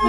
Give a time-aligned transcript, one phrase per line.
[0.00, 0.08] Vom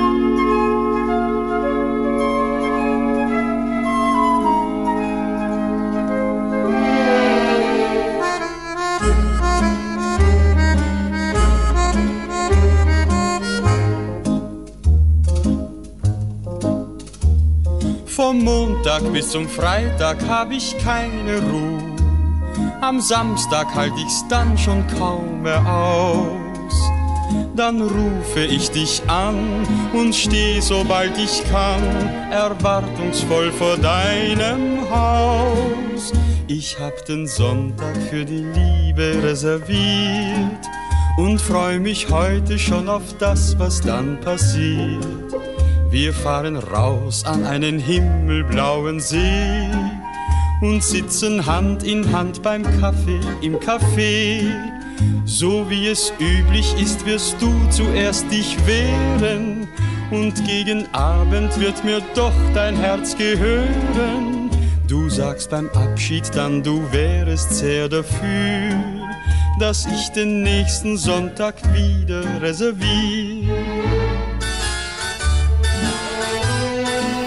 [18.45, 21.83] Montag bis zum Freitag hab ich keine Ruhe.
[22.79, 26.40] Am Samstag halt ich's dann schon kaum mehr aus.
[27.55, 31.83] Dann rufe ich dich an und steh, sobald ich kann,
[32.31, 36.13] erwartungsvoll vor deinem Haus.
[36.47, 40.67] Ich hab den Sonntag für die Liebe reserviert
[41.17, 45.05] und freu mich heute schon auf das, was dann passiert.
[45.89, 49.69] Wir fahren raus an einen himmelblauen See
[50.61, 54.80] und sitzen Hand in Hand beim Kaffee im Café.
[55.25, 59.67] So wie es üblich ist, wirst du zuerst dich wehren
[60.11, 64.49] und gegen Abend wird mir doch dein Herz gehören.
[64.87, 68.75] Du sagst beim Abschied dann, du wärest sehr dafür,
[69.59, 73.55] dass ich den nächsten Sonntag wieder reserviere.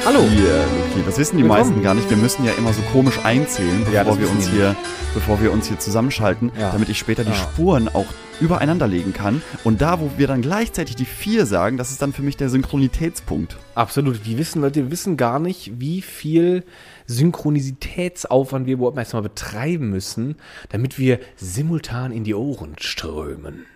[0.04, 0.20] Hallo.
[0.28, 1.60] Hier, Luki, das wissen die Willkommen.
[1.60, 2.08] meisten gar nicht.
[2.08, 4.76] Wir müssen ja immer so komisch einzählen, Ja, bevor das wir uns hier,
[5.14, 6.70] bevor wir uns hier zusammenschalten, Ja.
[6.70, 7.36] damit ich später die Ja.
[7.36, 8.06] Spuren auch
[8.40, 9.42] übereinander legen kann.
[9.64, 12.48] Und da, wo wir dann gleichzeitig die vier sagen, das ist dann für mich der
[12.48, 13.56] Synchronitätspunkt.
[13.74, 14.24] Absolut.
[14.26, 16.64] Die wissen, Leute, wissen gar nicht, wie viel
[17.06, 20.36] Synchronisitätsaufwand wir überhaupt erstmal betreiben müssen,
[20.70, 23.66] damit wir simultan in die Ohren strömen.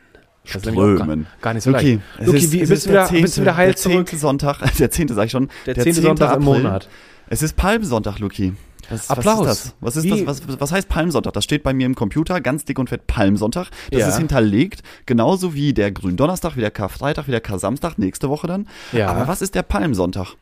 [0.52, 1.24] Das Strömen.
[1.24, 2.34] Gar, gar nicht so Luki, leicht.
[2.34, 3.94] ist, wie, bist, ist du wieder, der zehnte, bist du wieder heil der zurück?
[4.08, 5.48] zehnte Sonntag, der zehnte sag ich schon.
[5.66, 6.62] Der zehnte Sonntag im April.
[6.62, 6.88] Monat.
[7.28, 8.54] Es ist Palmsonntag, Luki.
[8.90, 9.38] Was, Applaus.
[9.46, 9.74] Was ist das?
[9.80, 10.48] Was, ist Wie- das?
[10.48, 11.34] Was, was heißt Palmsonntag?
[11.34, 13.68] Das steht bei mir im Computer, ganz dick und fett Palmsonntag.
[13.90, 14.08] Das Ja.
[14.08, 18.66] ist hinterlegt, genauso wie der Gründonnerstag, wie der Karfreitag, wie der Kar-Samstag, nächste Woche dann.
[18.92, 19.08] Ja.
[19.08, 20.36] Aber was ist der Palmsonntag?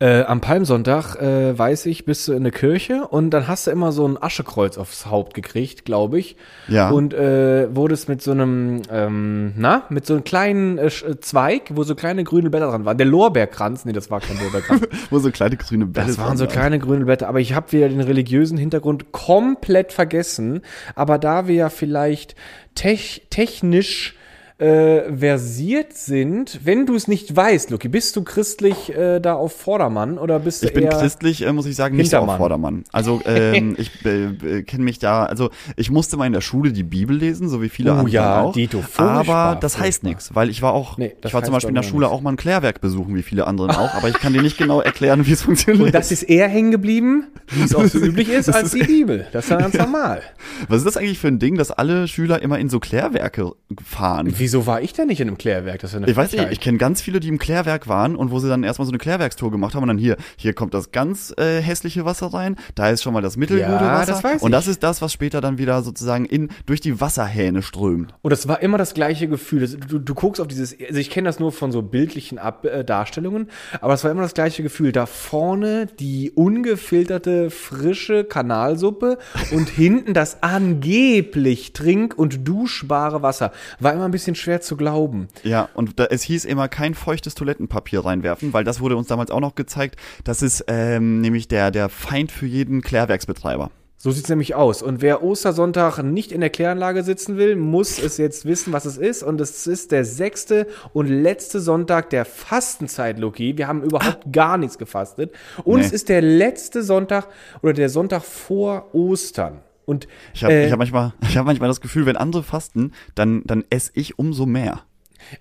[0.00, 3.70] Äh, am Palmsonntag, äh, weiß ich, bist du in der Kirche und dann hast du
[3.70, 6.36] immer so ein Aschekreuz aufs Haupt gekriegt, glaube ich.
[6.66, 6.90] Ja.
[6.90, 11.70] Und äh, wurdest mit so einem, ähm, na, mit so einem kleinen äh, äh, Zweig,
[11.70, 12.98] wo so kleine grüne Blätter dran waren.
[12.98, 14.82] Der Lorbeerkranz, nee, das war kein Lorbeerkranz.
[15.10, 17.88] Wo so kleine grüne Bälle Das waren so kleine grüne Blätter, aber ich habe wieder
[17.88, 20.62] den religiösen Hintergrund komplett vergessen.
[20.94, 22.34] Aber da wir ja vielleicht
[22.74, 24.16] tech technisch
[24.58, 29.52] äh, versiert sind, wenn du es nicht weißt, Luki, bist du christlich äh, da auf
[29.52, 32.36] Vordermann oder bist du Ich bin christlich, äh, muss ich sagen, nicht auf.
[32.36, 32.84] Vordermann.
[32.92, 36.72] Also ähm, ich äh, äh, kenne mich da, also ich musste mal in der Schule
[36.72, 38.52] die Bibel lesen, so wie viele Oh andere ja, auch.
[38.52, 41.74] Dito, aber das heißt nichts, weil ich war auch, Nee, ich war zum Beispiel in
[41.74, 42.14] der Schule nichts.
[42.14, 44.80] auch mal ein Klärwerk besuchen, wie viele anderen auch, aber ich kann dir nicht genau
[44.84, 45.86] erklären, wie es funktioniert.
[45.86, 49.26] Und das ist eher hängen geblieben, wie es auch so üblich ist, als die Bibel.
[49.32, 50.22] Das ist ja ganz normal.
[50.68, 53.52] Was ist das eigentlich für ein Ding, dass alle Schüler immer in so Klärwerke
[53.84, 54.26] fahren?
[54.44, 55.80] Wieso war ich denn nicht in einem Klärwerk?
[55.80, 58.30] Das ist eine Ich weiß nicht, ich kenne ganz viele, die im Klärwerk waren und
[58.30, 60.92] wo sie dann erstmal so eine Klärwerkstour gemacht haben und dann hier, hier kommt das
[60.92, 64.42] ganz äh, hässliche Wasser rein, da ist schon mal das mittelgute Ja, Wasser das weiß
[64.42, 64.72] und das ich.
[64.72, 68.12] ist das, was später dann wieder sozusagen in durch die Wasserhähne strömt.
[68.20, 69.60] Und das war immer das gleiche Gefühl.
[69.62, 72.64] Das- Du, du guckst auf dieses, also ich kenne das nur von so bildlichen Ab
[72.66, 73.48] äh, Darstellungen,
[73.80, 74.92] aber es war immer das gleiche Gefühl.
[74.92, 79.18] Da vorne die ungefilterte, frische Kanalsuppe
[79.52, 83.52] und hinten das angeblich trink- und duschbare Wasser.
[83.80, 85.28] War immer ein bisschen schwer zu glauben.
[85.42, 89.30] Ja, und da, es hieß immer kein feuchtes Toilettenpapier reinwerfen, weil das wurde uns damals
[89.30, 89.96] auch noch gezeigt.
[90.24, 93.70] Das ist ähm, nämlich der, der Feind für jeden Klärwerksbetreiber.
[93.96, 94.82] So sieht's nämlich aus.
[94.82, 98.98] Und wer Ostersonntag nicht in der Kläranlage sitzen will, muss es jetzt wissen, was es
[98.98, 99.22] ist.
[99.22, 103.56] Und es ist der sechste und letzte Sonntag der Fastenzeit, Loki.
[103.56, 105.32] Wir haben überhaupt gar nichts gefastet.
[105.64, 105.86] Und Nee.
[105.86, 107.28] es ist der letzte Sonntag
[107.62, 109.60] oder der Sonntag vor Ostern.
[109.86, 112.92] Und Ich habe äh, ich hab manchmal, ich hab manchmal das Gefühl, wenn andere fasten,
[113.14, 114.82] dann, dann esse ich umso mehr.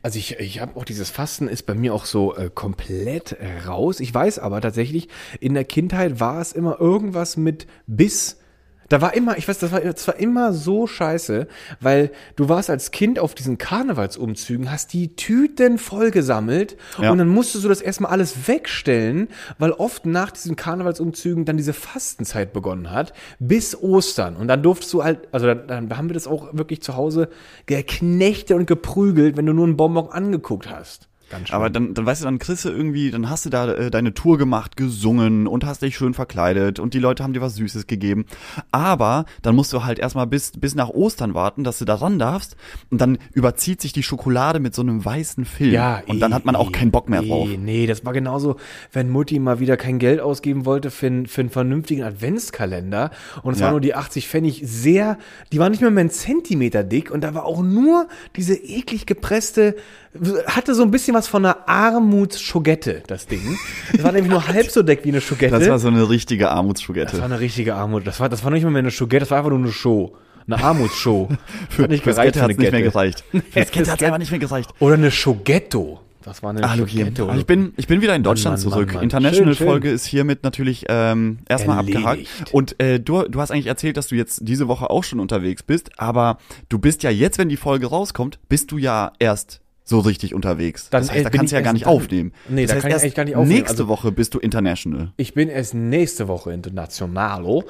[0.02, 3.68] Also ich, ich habe auch dieses Fasten ist bei mir auch so äh, komplett äh,
[3.68, 4.00] raus.
[4.00, 5.10] Ich weiß aber tatsächlich,
[5.40, 8.40] in der Kindheit war es immer irgendwas mit Biss.
[8.94, 11.48] Da war immer, ich weiß, das war, das war immer so scheiße,
[11.82, 17.10] weil du warst als Kind auf diesen Karnevalsumzügen, hast die Tüten voll gesammelt Ja.
[17.12, 21.74] und dann musstest du das erstmal alles wegstellen, weil oft nach diesen Karnevalsumzügen dann diese
[21.74, 24.36] Fastenzeit begonnen hat, bis Ostern.
[24.36, 27.30] Und dann durftest du halt, also dann, dann haben wir das auch wirklich zu Hause
[27.66, 31.10] geknechtet und geprügelt, wenn du nur einen Bonbon angeguckt hast.
[31.34, 31.56] Ganz schön.
[31.56, 34.14] Aber dann, dann weißt du, dann kriegst du irgendwie, dann hast du da äh, deine
[34.14, 37.88] Tour gemacht, gesungen und hast dich schön verkleidet und die Leute haben dir was Süßes
[37.88, 38.26] gegeben.
[38.72, 42.20] Aber dann musst du halt erstmal bis, bis nach Ostern warten, dass du da ran
[42.20, 42.56] darfst
[42.92, 45.74] und dann überzieht sich die Schokolade mit so einem weißen Film.
[46.08, 47.50] und dann eh, hat man auch eh, keinen Bock mehr eh, drauf.
[47.58, 48.58] Nee, das war genauso,
[48.92, 53.12] wenn Mutti mal wieder kein Geld ausgeben wollte für, einen- für einen vernünftigen Adventskalender.
[53.42, 53.66] Und es Ja.
[53.66, 55.18] waren nur die 80 Pfennig sehr,
[55.52, 59.06] die waren nicht mehr, mehr einen Zentimeter dick und da war auch nur diese eklig
[59.06, 59.76] gepresste
[60.48, 63.58] hatte so ein bisschen was von einer Armutsschogette, das Ding.
[63.92, 65.58] Das war nämlich nur halb so dick wie eine Schogette.
[65.60, 66.54] Das war so eine richtige Das
[67.18, 68.06] war eine richtige Armut.
[68.08, 70.16] Das war, das war nicht mal mehr eine Schogette, das war einfach nur eine Show.
[70.46, 71.30] Eine Armutsshow.
[71.70, 73.24] Für, Hat nicht fürs gereicht Gette hat es nicht mehr gereicht.
[73.52, 74.70] Fürs Gette hat es einfach nicht mehr gereicht.
[74.80, 76.02] Oder eine Schogetto.
[76.22, 77.28] Das war eine Ah, Schogetto.
[77.28, 79.02] also ich bin, ich bin wieder in Deutschland Mann, Mann, zurück.
[79.02, 82.06] International-Folge ist hiermit natürlich ähm, erstmal Erledigt.
[82.06, 82.54] abgehakt.
[82.54, 85.64] Und äh, du, du hast eigentlich erzählt, dass du jetzt diese Woche auch schon unterwegs
[85.64, 86.38] bist, aber
[86.70, 90.90] du bist ja jetzt, wenn die Folge rauskommt, bist du ja erst so richtig unterwegs.
[90.90, 92.32] Dann, das heißt, da kannst du ja gar nicht aufnehmen.
[92.48, 93.58] Nee, das da heißt, kann ich eigentlich gar nicht aufnehmen.
[93.60, 95.12] Nächste Also- Woche bist du international.
[95.18, 97.64] Ich bin erst nächste Woche internationalo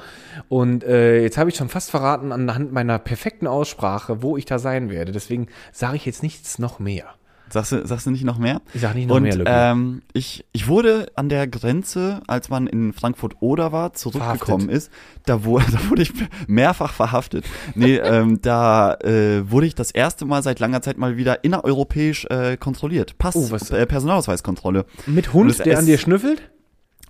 [0.48, 4.58] und äh, jetzt habe ich schon fast verraten anhand meiner perfekten Aussprache, wo ich da
[4.58, 5.12] sein werde.
[5.12, 7.06] Deswegen sage ich jetzt nichts noch mehr.
[7.50, 8.60] Sagst du, sagst du nicht noch mehr?
[8.72, 9.50] Ich sag nicht noch Und, mehr, Luki.
[9.52, 14.90] ähm, ich, ich wurde an der Grenze, als man in Frankfurt Oder war, zurückgekommen ist,
[15.26, 16.12] da, wo, da wurde ich
[16.48, 17.44] mehrfach verhaftet.
[17.74, 22.24] Nee, ähm, da äh, wurde ich das erste Mal seit langer Zeit mal wieder innereuropäisch
[22.30, 23.18] äh, kontrolliert.
[23.18, 24.86] Pass, Oh, was- äh, Personalausweiskontrolle.
[25.06, 26.50] Mit Und Hund, der an dir schnüffelt?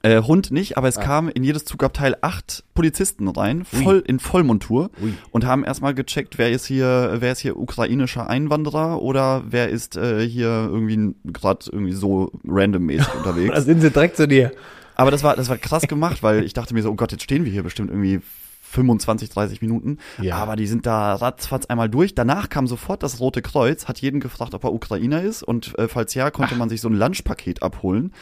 [0.04, 1.02] Äh, Hund nicht, aber es Ah.
[1.02, 5.14] kamen in jedes Zugabteil acht Polizisten rein, voll in Vollmontur Ui.
[5.30, 9.96] und haben erstmal gecheckt, wer ist hier, wer ist hier ukrainischer Einwanderer oder wer ist
[9.96, 13.64] äh, hier irgendwie gerade irgendwie so randommäßig Da unterwegs.
[13.64, 14.52] sind sie direkt zu dir.
[14.94, 17.24] Aber das war das war krass gemacht, weil ich dachte mir so, oh Gott, jetzt
[17.24, 18.20] stehen wir hier bestimmt irgendwie
[18.74, 19.98] 25, 30 Minuten.
[20.20, 20.36] Ja.
[20.36, 22.14] Aber die sind da ratzfatz einmal durch.
[22.14, 25.88] Danach kam sofort das Rote Kreuz, hat jeden gefragt, ob er Ukrainer ist und äh,
[25.88, 28.12] falls ja, konnte man sich so ein Lunchpaket abholen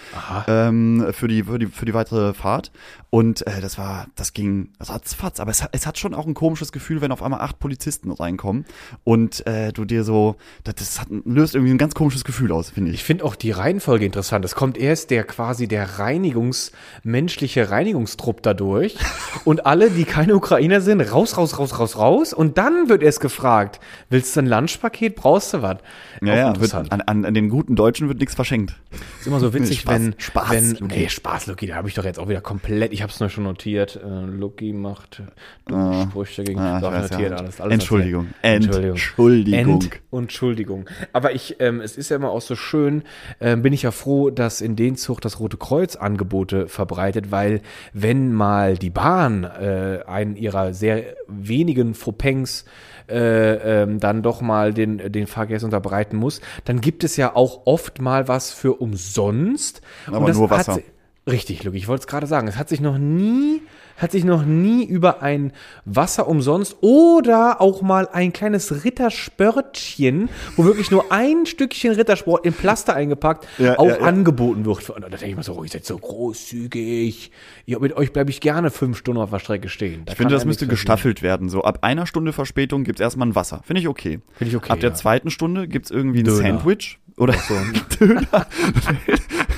[0.49, 2.71] ähm, für die für die für die weitere Fahrt.
[3.11, 5.39] Und äh, das war, das ging ratzfatz.
[5.39, 8.11] Aber es, hat- es hat schon auch ein komisches Gefühl, wenn auf einmal acht Polizisten
[8.11, 8.65] reinkommen
[9.05, 12.71] und äh, du dir so, das, das hat, löst irgendwie ein ganz komisches Gefühl aus,
[12.71, 13.05] finde Ich ich.
[13.05, 14.45] finde auch die Reihenfolge interessant.
[14.47, 16.73] Es kommt erst der quasi der Reinigungs,
[17.03, 18.97] menschliche Reinigungstrupp dadurch
[19.45, 22.33] und alle, die keine Ukrainer sind, raus, raus, raus, raus, raus.
[22.33, 23.79] Und dann wird erst gefragt,
[24.11, 25.77] willst du ein Lunchpaket, brauchst du was?
[26.21, 28.75] Ja, ja, wird, an, an, an den guten Deutschen wird nichts verschenkt.
[29.21, 30.99] ist immer so witzig, Spaß, wenn, Spaß, wenn, Luki.
[30.99, 33.29] nee, Spaß, Luki, da habe ich doch jetzt auch wieder komplett, ich habe es nur
[33.29, 35.23] schon notiert, äh, Luki macht
[35.71, 37.17] Ah, Sprüche gegen, ah, weiß, ja.
[37.17, 38.29] notiert, alles, alles Entschuldigung.
[38.43, 38.91] Entschuldigung.
[38.91, 39.81] Entschuldigung.
[39.81, 40.91] Ent Entschuldigung.
[41.13, 43.05] Aber ich, ähm, es ist ja immer auch so schön,
[43.41, 47.63] ähm, bin ich ja froh, dass in den Zug das Rote Kreuz Angebote verbreitet, weil
[47.93, 50.01] wenn mal die Bahn äh,
[50.33, 52.65] einen ihrer sehr wenigen Fauxpangs
[53.09, 57.67] äh, ähm, dann doch mal den, den Fahrgästen unterbreiten muss, dann gibt es ja auch
[57.67, 59.83] oft mal was für umsonst.
[60.07, 60.81] Aber nur Wasser.
[61.29, 62.49] Richtig, Luke, ich wollte es gerade sagen.
[62.49, 63.63] Es hat sich noch nie,
[63.97, 65.53] hat sich noch nie über ein
[65.85, 72.53] Wasser umsonst oder auch mal ein kleines Ritterspörtchen, wo wirklich nur ein Stückchen Rittersport in
[72.53, 74.03] Plaster eingepackt, Ja, auch ja, ja.
[74.03, 74.91] angeboten wird.
[74.91, 77.31] Und da denke ich mir so, oh, ihr seid so großzügig.
[77.67, 80.03] Ja, mit euch bleibe ich gerne fünf Stunden auf der Strecke stehen.
[80.05, 81.49] Da Ich finde, das müsste gestaffelt werden.
[81.49, 83.63] So ab einer Stunde Verspätung gibt's erstmal ein Wasser.
[83.65, 84.21] Finde ich okay.
[84.35, 86.37] Finde ich okay, Ab der zweiten Stunde gibt's irgendwie ein Döner.
[86.37, 86.99] Sandwich.
[87.17, 88.47] Oder so ein Döner.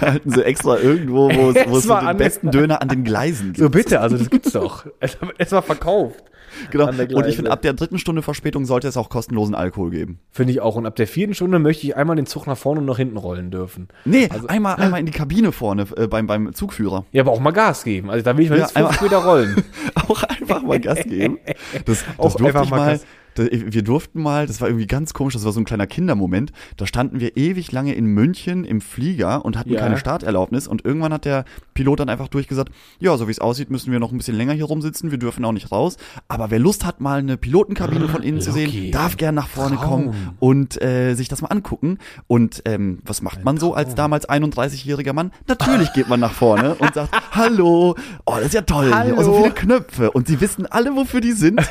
[0.01, 3.49] Halten sie extra irgendwo, wo es, wo es so den besten Döner an den Gleisen
[3.53, 3.59] gibt.
[3.59, 4.87] So bitte, also das gibt's doch.
[5.01, 6.23] Es erstmal verkauft.
[6.71, 6.87] genau.
[6.89, 10.19] Und ich finde, ab der dritten Stunde Verspätung sollte es auch kostenlosen Alkohol geben.
[10.31, 10.77] Finde ich auch.
[10.77, 13.17] Und ab der vierten Stunde möchte ich einmal den Zug nach vorne und nach hinten
[13.17, 13.89] rollen dürfen.
[14.05, 17.05] Nee, Also- einmal, einmal in die Kabine vorne äh, beim, beim Zugführer.
[17.13, 18.11] Ja, aber auch mal Gas geben.
[18.11, 19.63] Also da will ich mal Ja, jetzt fünf Meter rollen.
[20.09, 21.39] auch einfach mal Gas geben.
[21.85, 22.93] Das, das Auch durfte einfach ich mal.
[22.93, 26.53] Gas- wir durften mal, das war irgendwie ganz komisch, das war so ein kleiner Kindermoment.
[26.77, 29.81] Da standen wir ewig lange in München im Flieger und hatten Ja.
[29.81, 30.67] keine Starterlaubnis.
[30.69, 33.99] Und irgendwann hat der Pilot dann einfach durchgesagt, ja, so wie es aussieht, müssen wir
[34.01, 35.11] noch ein bisschen länger hier rumsitzen.
[35.11, 35.97] Wir dürfen auch nicht raus.
[36.29, 39.77] Aber wer Lust hat, mal eine Pilotenkabine von innen zu sehen, darf gern nach vorne
[39.77, 39.89] Traum.
[40.13, 41.99] kommen und äh, sich das mal angucken.
[42.27, 45.33] Und ähm, was macht man so als damals 31-jähriger Mann?
[45.49, 49.23] Natürlich geht man nach vorne und sagt, hallo, oh, das ist ja toll, hier, oh,
[49.23, 49.43] so Hallo.
[49.43, 50.11] viele Knöpfe.
[50.13, 51.61] Und sie wissen alle, wofür die sind.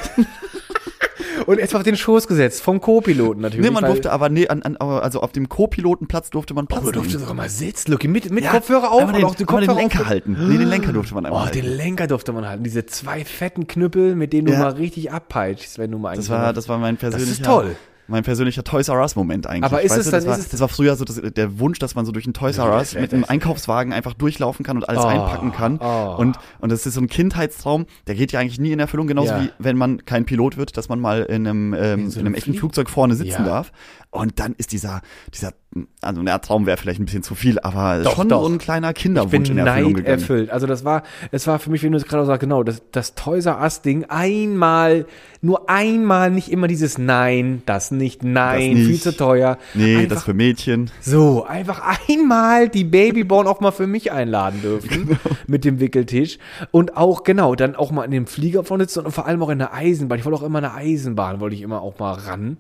[1.54, 3.66] Und erstmal auf den Schoß gesetzt, vom Co-Piloten natürlich.
[3.66, 6.86] Nee, man durfte aber, nee, an, an, also auf dem Co-Pilotenplatz durfte man Platz Oh,
[6.88, 7.22] du durftest nehmen.
[7.28, 9.76] sogar mal sitzen, Lucky, mit, mit Ja, Kopfhörer auf den, auch die einmal den Kopfhörer
[9.76, 10.36] Lenker auf- halten.
[10.50, 11.62] Nee, den Lenker durfte man einmal Oh, halten.
[11.62, 12.64] den Lenker durfte man halten.
[12.64, 14.60] Diese zwei fetten Knüppel, mit denen du Ja.
[14.60, 17.76] mal richtig abpeitschst, wenn du mal Das war, das war mein persönlicher, ist toll.
[18.08, 19.64] Mein persönlicher Toys R Us Moment eigentlich.
[19.64, 21.80] Aber ist Weißt es du, dann- das, war, das war früher so das, der Wunsch,
[21.80, 24.88] dass man so durch ein Toys R Us mit einem Einkaufswagen einfach durchlaufen kann und
[24.90, 25.80] alles Oh, einpacken kann.
[25.82, 26.16] oh.
[26.18, 29.32] Und, und das ist so ein Kindheitstraum, der geht ja eigentlich nie in Erfüllung, genauso
[29.32, 29.44] Ja.
[29.44, 32.28] wie wenn man kein Pilot wird, dass man mal in einem, ähm, in so einem
[32.28, 33.46] einem echten Flugzeug vorne sitzen Ja.
[33.46, 33.72] darf.
[34.12, 35.02] Und dann ist dieser,
[35.34, 35.54] dieser,
[36.02, 38.44] also der Traum wäre vielleicht ein bisschen zu viel, aber Doch, schon doch.
[38.44, 40.20] so ein kleiner Ich Kinderwunsch bin in Erfüllung Neid gegangen.
[40.20, 40.50] erfüllt.
[40.52, 43.16] Also das war, es war für mich, wie du es gerade sagst, genau, das, das
[43.16, 45.06] Toys R Us Ding einmal,
[45.42, 48.88] nur einmal, nicht immer dieses Nein, das nicht, nein, Das nicht.
[48.88, 49.58] viel zu teuer.
[49.74, 50.92] Nee, einfach, das für Mädchen.
[51.02, 55.18] so, einfach einmal die Babyborn auch mal für mich einladen dürfen Genau.
[55.48, 56.38] mit dem Wickeltisch
[56.72, 59.50] und auch genau, dann auch mal in dem Flieger vorne sitzen und vor allem auch
[59.50, 60.20] in der Eisenbahn.
[60.20, 62.58] Ich wollte auch immer eine Eisenbahn, wollte ich immer auch mal ran.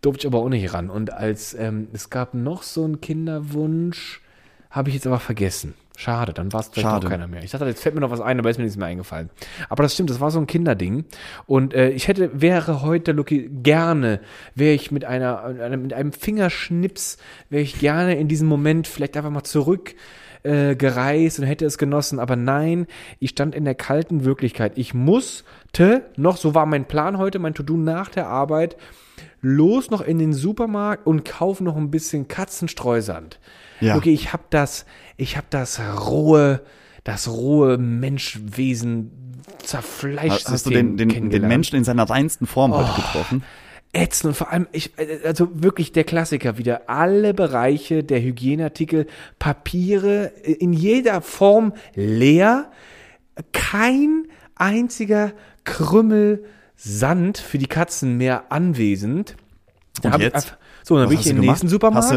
[0.00, 0.90] Durfte ich aber auch nicht ran.
[0.90, 4.20] Und als ähm, es gab noch so einen Kinderwunsch,
[4.70, 5.74] habe ich jetzt aber vergessen.
[6.00, 7.06] Schade, dann war es vielleicht Schade.
[7.06, 7.42] auch keiner mehr.
[7.42, 9.28] Ich dachte, jetzt fällt mir noch was ein, aber ist mir nichts mehr eingefallen.
[9.68, 11.04] Aber das stimmt, das war so ein Kinderding.
[11.44, 14.20] Und äh, ich hätte, wäre heute, Lucky, gerne,
[14.54, 17.18] wäre ich mit einer, einem, mit einem Fingerschnips,
[17.50, 19.94] wäre ich gerne in diesem Moment vielleicht einfach mal zurück
[20.42, 22.18] äh, gereist und hätte es genossen.
[22.18, 22.86] Aber nein,
[23.18, 24.72] ich stand in der kalten Wirklichkeit.
[24.76, 28.78] Ich musste noch, so war mein Plan heute, mein To-Do nach der Arbeit,
[29.40, 33.38] los noch in den Supermarkt und kaufe noch ein bisschen Katzenstreusand.
[33.80, 33.96] Ja.
[33.96, 34.84] Okay, ich habe das,
[35.16, 36.62] ich habe das rohe,
[37.04, 39.10] das rohe Menschwesen
[39.62, 40.48] zerfleischt.
[40.48, 41.48] Hast du den, den, den.
[41.48, 42.78] Menschen in seiner reinsten Form Oh.
[42.78, 43.42] heute getroffen?
[43.92, 46.88] ätzend und vor allem, ich, äh, also wirklich der Klassiker wieder.
[46.88, 49.06] Alle Bereiche der Hygieneartikel,
[49.38, 52.70] Papiere äh, in jeder Form leer.
[53.52, 55.32] Kein einziger
[55.64, 56.44] Krümmel
[56.82, 59.36] Sand für die Katzen mehr anwesend.
[60.02, 60.56] Und hab ich jetzt?
[60.82, 62.04] so, dann Was bin ich in den nächsten Supermarkt.
[62.04, 62.16] Hast du-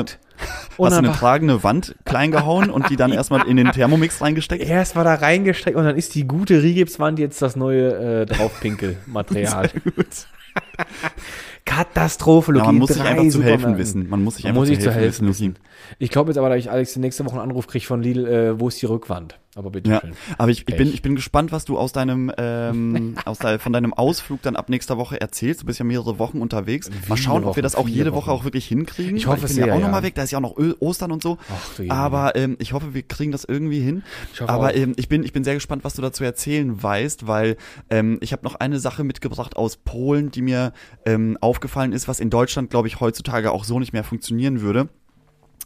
[0.77, 4.21] und Hast du eine tragende Wand klein gehauen und die dann erstmal in den Thermomix
[4.21, 4.63] reingesteckt?
[4.63, 9.69] Erst war da reingesteckt und dann ist die gute Rigipswand jetzt das neue äh, Draufpinkelmaterial.
[11.65, 12.65] Katastrophe, Ja, Luki.
[12.67, 14.09] man muss sich einfach zu helfen wissen.
[14.09, 15.55] Man muss sich Man einfach muss zu helfen, helfen wissen.
[15.99, 18.59] Ich glaube jetzt aber, dass ich Alex nächste Woche einen Anruf kriege von Lidl, äh,
[18.59, 19.39] wo ist die Rückwand?
[19.55, 20.13] Aber bitte Ja, schön.
[20.37, 23.71] aber ich, ich, bin, ich bin gespannt, was du aus deinem, ähm, aus de, von
[23.71, 25.61] deinem Ausflug dann ab nächster Woche erzählst.
[25.61, 26.89] Du bist ja mehrere Wochen unterwegs.
[26.89, 28.39] Mal Viele schauen, ob Wochen, wir das auch jede Woche Wochen.
[28.39, 29.15] auch wirklich hinkriegen.
[29.15, 29.91] Ich hoffe ich bin ja sehr, auch noch ja.
[29.91, 30.15] mal weg.
[30.15, 31.37] Da ist ja auch noch Ö Ostern und so.
[31.51, 34.03] Ach, du aber ähm, ich hoffe, wir kriegen das irgendwie hin.
[34.33, 34.75] Ich hoffe aber auch.
[34.75, 37.57] ähm, ich bin, ich bin sehr gespannt, was du dazu erzählen weißt, weil
[37.89, 40.73] ähm, ich habe noch eine Sache mitgebracht aus Polen, die mir
[41.05, 44.89] ähm, aufgefallen ist, was in Deutschland, glaube ich, heutzutage auch so nicht mehr funktionieren würde.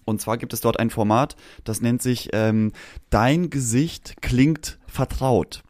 [0.07, 1.35] Und zwar gibt es dort ein Format,
[1.65, 2.71] das nennt sich ähm,
[3.09, 5.63] Dein Gesicht klingt vertraut.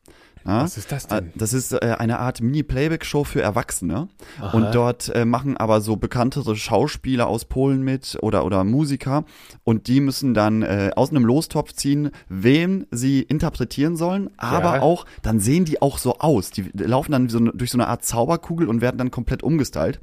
[0.45, 0.63] Ja?
[0.63, 1.25] Was ist das denn?
[1.25, 4.07] Äh, Das ist äh, eine Art Mini-Playback-Show für Erwachsene.
[4.53, 9.25] Und dort äh, machen aber so bekanntere Schauspieler aus Polen mit oder, oder Musiker.
[9.65, 14.29] Und die müssen dann äh, aus einem Lostopf ziehen, wen sie interpretieren sollen.
[14.37, 14.81] Aber Ja.
[14.83, 16.51] auch, dann sehen die auch so aus.
[16.51, 19.99] Die laufen dann so, durch so eine Art Zauberkugel und werden dann komplett umgestylt.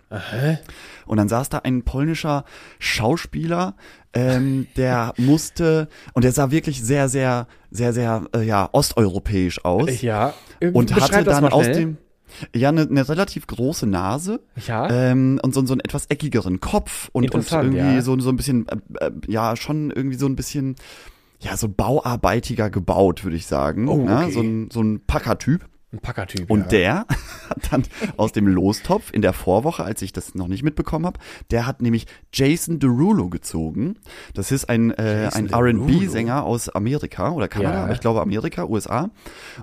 [1.07, 2.45] Und dann saß da ein polnischer
[2.79, 3.75] Schauspieler,
[4.13, 10.03] ähm, der musste, und der sah wirklich sehr, sehr, sehr, sehr, äh, ja, osteuropäisch aus.
[10.03, 10.35] ja.
[10.61, 11.99] Äh, Und hatte dann aus dem,
[12.55, 14.41] ja, eine, eine relativ große Nase.
[14.67, 14.89] Ja.
[14.91, 18.03] Ähm, und so, so einen etwas eckigeren Kopf und, und irgendwie ja.
[18.03, 20.77] so, so ein bisschen, äh, äh, ja, schon irgendwie so ein bisschen,
[21.41, 23.89] ja, so bauarbeitiger gebaut, würde ich sagen.
[23.89, 24.33] Oh, ja, okay.
[24.33, 25.67] so ein, so ein Packertyp.
[25.95, 26.51] Ein Packertyp.
[26.51, 26.69] Und ja.
[26.69, 26.95] der
[27.51, 27.85] hat dann
[28.17, 31.21] aus dem Lostopf in der Vorwoche, als ich das noch nicht mitbekommen habe,
[31.53, 33.95] der hat nämlich Jason Derulo gezogen.
[34.35, 35.53] Das ist ein, äh, Jason ein?
[35.53, 37.85] R&B-Sänger aus Amerika oder Kanada, Ja.
[37.85, 39.11] aber ich glaube Amerika, USA.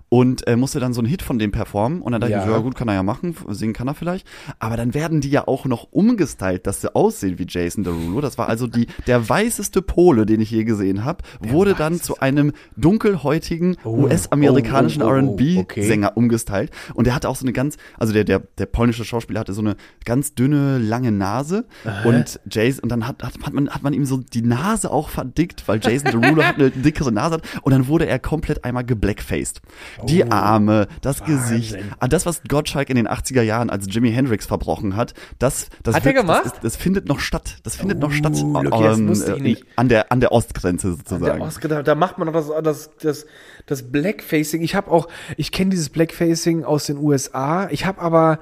[0.07, 2.01] Und äh, musste dann so einen Hit von dem performen.
[2.01, 2.45] Und dann dachte Ja.
[2.45, 4.25] ich, ja gut, kann er ja machen, singen kann er vielleicht.
[4.59, 8.21] Aber dann werden die ja auch noch umgestylt, dass sie aussehen wie Jason Derulo.
[8.21, 12.19] Das war also die, der weißeste Pole, den ich je gesehen habe, wurde dann zu
[12.19, 16.71] einem dunkelhäutigen Oh, US-amerikanischen oh, oh, oh, R&B-Sänger umgestylt.
[16.93, 19.61] Und der hatte auch so eine ganz, also der, der, der polnische Schauspieler hatte so
[19.61, 19.75] eine
[20.05, 21.65] ganz dünne, lange Nase.
[22.05, 25.09] Und Jason, und dann hat, hat, hat, man, hat man ihm so die Nase auch
[25.09, 27.35] verdickt, weil Jason Derulo hat eine dickere Nase.
[27.35, 27.43] hat.
[27.63, 29.61] Und dann wurde er komplett einmal geblackfaced.
[30.07, 34.45] Die Arme, das Gesicht, ah, das, was Gottschalk in den 80er Jahren als Jimi Hendrix
[34.45, 36.45] verbrochen hat, das, das, Hat er gemacht?
[36.45, 37.57] Das, ist, das findet noch statt.
[37.63, 38.33] Das findet noch Oh, statt.
[38.41, 39.65] Lucky, das wusste ich äh, nicht.
[39.75, 41.41] An der, an der Ostgrenze Der sozusagen.
[41.41, 43.25] Oscar, da, da macht man doch das, das, das,
[43.65, 44.61] das Blackfacing.
[44.61, 47.69] Ich habe auch, ich kenne dieses Blackfacing aus den USA.
[47.71, 48.39] Ich habe aber,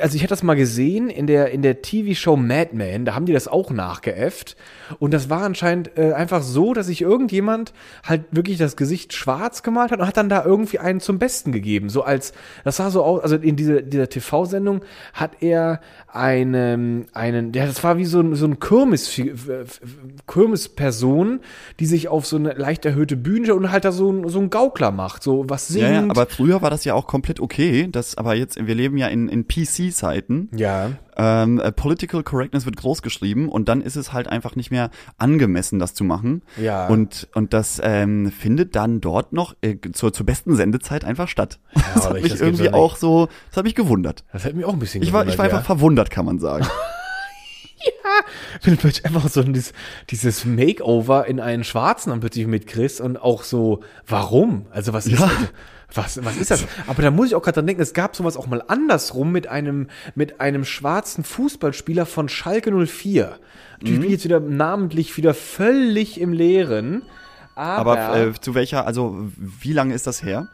[0.00, 3.26] also ich hätte das mal gesehen in der, in der TV-Show Mad Men, da haben
[3.26, 4.56] die das auch nachgeäfft.
[4.98, 7.72] Und das war anscheinend äh, einfach so, dass sich irgendjemand
[8.04, 11.50] halt wirklich das Gesicht schwarz gemalt hat und hat dann da irgendwie einen zum Besten
[11.52, 11.88] gegeben.
[11.88, 12.32] So als,
[12.64, 14.82] das sah so aus, also in dieser, dieser TV-Sendung
[15.14, 15.80] hat er
[16.16, 19.20] einen, einen, ja, das war wie so ein, so ein Kirmes,
[20.26, 21.40] Kirmesperson,
[21.78, 24.50] die sich auf so eine leicht erhöhte Bühne und halt da so ein, so ein
[24.50, 25.82] Gaukler macht, so was singt.
[25.82, 27.88] Ja, ja, aber früher war das ja auch komplett okay.
[27.90, 30.48] Das, aber jetzt, wir leben ja in, in PC-Zeiten.
[30.56, 30.90] ja.
[31.18, 34.90] Ähm, äh, Political Correctness wird groß geschrieben und dann ist es halt einfach nicht mehr
[35.18, 36.42] angemessen, das zu machen.
[36.60, 36.86] Ja.
[36.88, 41.58] Und, und das ähm, findet dann dort noch äh, zur, zur besten Sendezeit einfach statt.
[41.94, 44.24] das aber hat ich- mich das irgendwie auch so, das hat mich gewundert.
[44.32, 46.38] Das hat mich auch ein bisschen Ich war, ich war gewundert, einfach verwundert, kann man
[46.38, 46.66] sagen.
[48.62, 49.72] wenn du plötzlich einfach so dieses,
[50.10, 54.66] dieses Makeover in einen Schwarzen dann plötzlich mitkriegst und auch so, warum?
[54.70, 55.30] Also was ist Ja.
[55.94, 56.64] Was, was ist das?
[56.86, 59.46] Aber da muss ich auch gerade dran denken, es gab sowas auch mal andersrum mit
[59.46, 63.38] einem, mit einem schwarzen Fußballspieler von Schalke 04.
[63.80, 63.86] Mhm.
[63.86, 67.02] Ich bin jetzt wieder namentlich wieder völlig im Leeren.
[67.54, 70.48] Aber, Aber äh, zu welcher, also wie lange ist das her?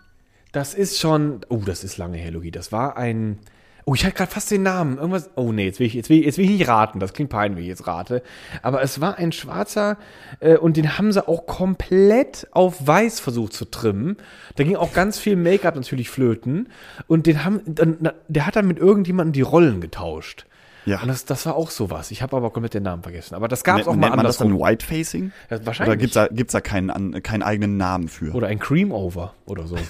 [0.53, 2.51] das ist schon, oh, das ist lange her, Logi.
[2.51, 3.39] Das war ein,
[3.85, 4.97] Oh, ich hatte gerade fast den Namen.
[4.99, 5.31] Irgendwas.
[5.35, 7.01] Oh nee, jetzt will, ich, jetzt, will ich, jetzt will ich nicht raten.
[7.01, 8.23] Das klingt peinlich, wenn ich jetzt rate.
[8.62, 9.97] Aber es war ein schwarzer
[10.41, 14.17] äh, und den haben sie auch komplett auf weiß versucht zu trimmen.
[14.57, 16.69] Da ging auch ganz viel Make-up natürlich flöten.
[17.09, 20.47] Und den haben, dann, der hat dann mit irgendjemandem die Rollen getauscht.
[20.85, 21.01] Ja.
[21.01, 22.11] Und das, das war auch sowas.
[22.11, 23.35] Ich habe aber komplett den Namen vergessen.
[23.35, 24.69] Aber das gab es auch mal man das dann andersrum.
[24.69, 25.33] Whitefacing?
[25.51, 25.93] Ja, wahrscheinlich.
[25.93, 28.33] Oder gibt's da, gibt's da keinen, an- keinen eigenen Namen für?
[28.35, 29.77] Oder ein Cream-Over oder so.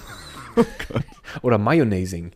[0.55, 0.65] Oh
[1.41, 2.33] oder Mayonnaising.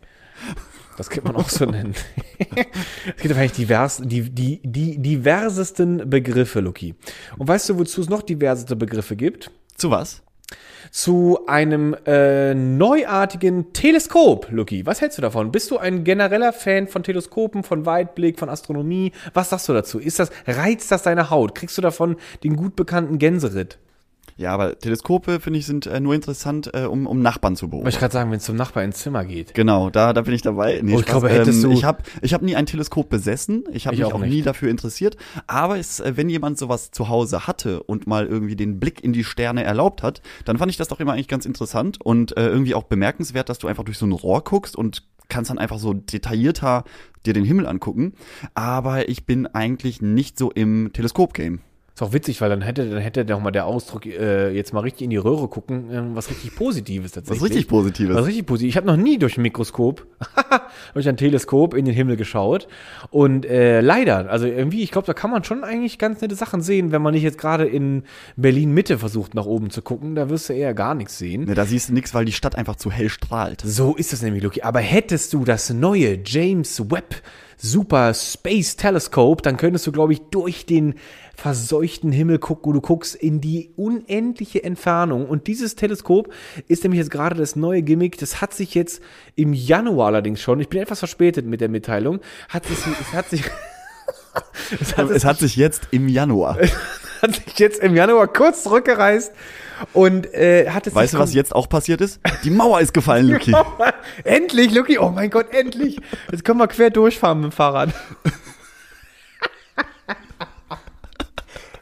[0.96, 1.94] Das könnte man auch so nennen.
[2.38, 6.94] es gibt wahrscheinlich divers, die, die, die diversesten Begriffe, Luki.
[7.38, 9.50] Und weißt du, wozu es noch diverseste Begriffe gibt?
[9.76, 10.22] Zu was?
[10.90, 14.86] Zu einem äh, neuartigen Teleskop, Luki.
[14.86, 15.50] Was hältst du davon?
[15.50, 19.12] Bist du ein genereller Fan von Teleskopen, von Weitblick, von Astronomie?
[19.34, 19.98] Was sagst du dazu?
[19.98, 21.54] Ist das, reizt das deine Haut?
[21.54, 23.78] Kriegst du davon den gut bekannten Gänseritt?
[24.38, 27.76] Ja, aber Teleskope, finde ich, sind äh, nur interessant, äh, um, um Nachbarn zu Wollte
[27.76, 27.98] ich beobachten.
[28.00, 29.54] gerade sagen, wenn es zum Nachbar ins Zimmer geht.
[29.54, 30.80] Genau, da, da bin ich dabei.
[30.82, 31.10] Nee, Oh, ich Spaß.
[31.10, 33.64] glaube, hättest ähm, du- Ich habe ich hab nie ein Teleskop besessen.
[33.72, 35.16] Ich habe Ich mich auch auch, nie dafür interessiert.
[35.46, 39.14] Aber es, äh, wenn jemand sowas zu Hause hatte und mal irgendwie den Blick in
[39.14, 42.46] die Sterne erlaubt hat, dann fand ich das doch immer eigentlich ganz interessant und äh,
[42.46, 45.78] irgendwie auch bemerkenswert, dass du einfach durch so ein Rohr guckst und kannst dann einfach
[45.78, 46.84] so detaillierter
[47.24, 48.12] dir den Himmel angucken.
[48.54, 51.60] Aber ich bin eigentlich nicht so im Teleskop-Game.
[51.96, 54.80] Ist auch witzig, weil dann hätte, dann hätte doch mal der Ausdruck, äh, jetzt mal
[54.80, 57.42] richtig in die Röhre gucken, ähm, was richtig Positives Was tatsächlich.
[57.44, 58.14] richtig Positives.
[58.14, 58.68] Was richtig positiv.
[58.68, 60.06] Ich habe noch nie durch ein Mikroskop,
[60.92, 62.68] durch ein Teleskop in den Himmel geschaut.
[63.08, 66.60] Und äh, leider, also irgendwie, ich glaube, da kann man schon eigentlich ganz nette Sachen
[66.60, 68.02] sehen, wenn man nicht jetzt gerade in
[68.36, 70.16] Berlin Mitte versucht, nach oben zu gucken.
[70.16, 71.44] Da wirst du eher gar nichts sehen.
[71.44, 73.62] Ne, da siehst du nichts, weil die Stadt einfach zu hell strahlt.
[73.64, 74.60] So ist es nämlich, Luki.
[74.60, 77.22] Aber hättest du das neue James Webb
[77.58, 80.94] Super Space Telescope, dann könntest du, glaube ich, durch den
[81.36, 85.28] verseuchten Himmel gucken und du guckst in die unendliche Entfernung.
[85.28, 86.32] Und dieses Teleskop
[86.66, 88.18] ist nämlich jetzt gerade das neue Gimmick.
[88.18, 89.02] Das hat sich jetzt
[89.34, 93.28] im Januar allerdings schon, ich bin etwas verspätet mit der Mitteilung, hat sich, es hat
[93.28, 93.42] sich,
[94.80, 96.58] es hat, Es hat sich jetzt im Januar.
[97.22, 99.32] hat sich jetzt im Januar kurz zurückgereist
[99.92, 102.20] und äh, hat es Weißt du, was jetzt auch passiert ist?
[102.44, 103.54] Die Mauer ist gefallen, Luki.
[104.24, 106.00] endlich, Lucky, oh mein Gott, endlich.
[106.30, 107.90] Jetzt können wir quer durchfahren mit dem Fahrrad.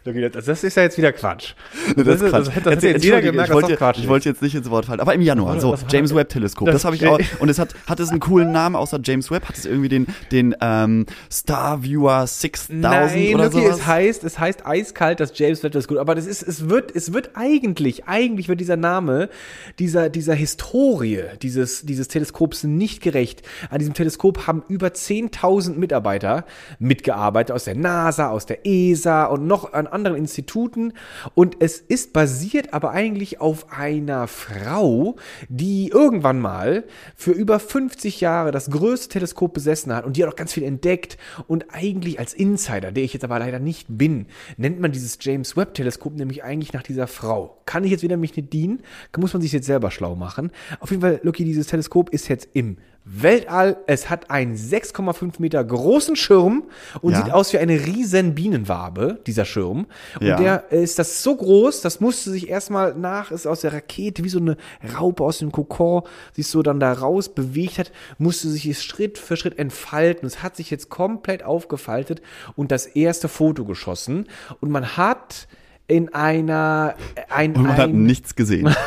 [0.06, 1.54] Lucky, das, das ist ja jetzt wieder Quatsch.
[1.96, 2.48] Das ist Quatsch.
[2.48, 4.68] Das, das, Erzähl- jetzt jeder gemerkt, ich wollte, das Quatsch ich wollte jetzt nicht ins
[4.68, 6.18] Wort fallen, aber im Januar, so, James das?
[6.18, 8.76] Webb Teleskop, Das das, habe ich auch, und es hat, hat es einen coolen Namen
[8.76, 13.78] außer James Webb, hat es irgendwie den, den, ähm, Star Viewer 6000 Nein, oder sowas?
[13.78, 17.12] es heißt, es heißt eiskalt, das James Webb gut, aber das ist, es wird, es
[17.12, 19.30] wird eigentlich, eigentlich wird dieser Name
[19.78, 23.42] dieser, dieser Historie dieses, dieses Teleskops nicht gerecht.
[23.70, 26.44] An diesem Teleskop haben über 10.000 Mitarbeiter
[26.78, 30.92] mitgearbeitet aus der NASA, aus der ESA und noch an anderen Instituten
[31.35, 35.16] und es ist basiert aber eigentlich auf einer Frau,
[35.48, 36.85] die irgendwann mal
[37.16, 40.64] für über 50 Jahre das größte Teleskop besessen hat und die hat auch ganz viel
[40.64, 44.26] entdeckt und eigentlich als Insider, der ich jetzt aber leider nicht bin,
[44.57, 47.61] nennt man dieses James Webb Teleskop nämlich eigentlich nach dieser Frau.
[47.66, 48.83] Kann ich jetzt wieder mich nicht dienen,
[49.16, 50.50] muss man sich jetzt selber schlau machen.
[50.80, 53.76] Auf jeden Fall, Lucky, dieses Teleskop ist jetzt im Weltall.
[53.86, 56.64] Es hat einen 6,5 Meter großen Schirm
[57.02, 57.22] und Ja.
[57.22, 59.86] sieht aus wie eine riesen Bienenwabe, dieser Schirm.
[60.20, 60.36] Und Ja.
[60.36, 64.28] der ist das so groß, das musste sich erstmal nach, ist aus der Rakete, wie
[64.30, 64.56] so eine
[64.98, 69.18] Raupe aus dem Kokon, sich so dann da raus bewegt hat, musste sich es Schritt
[69.18, 70.26] für Schritt entfalten.
[70.26, 72.22] Es hat sich jetzt komplett aufgefaltet
[72.56, 74.26] und das erste Foto geschossen.
[74.60, 75.46] Und man hat
[75.86, 76.94] in einer,
[77.28, 78.74] ein, Und man hat ein, nichts gesehen.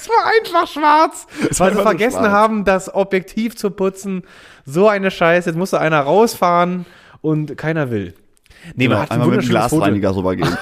[0.00, 1.26] es war einfach schwarz,
[1.58, 2.32] war weil sie vergessen schwarz.
[2.32, 4.22] haben, das Objektiv zu putzen.
[4.64, 6.86] So eine Scheiße, jetzt musste einer rausfahren
[7.20, 8.14] und keiner will.
[8.74, 9.50] Nee, Genau, man hat ein einmal mit dem.
[9.50, 10.56] Glasreiniger rübergehen.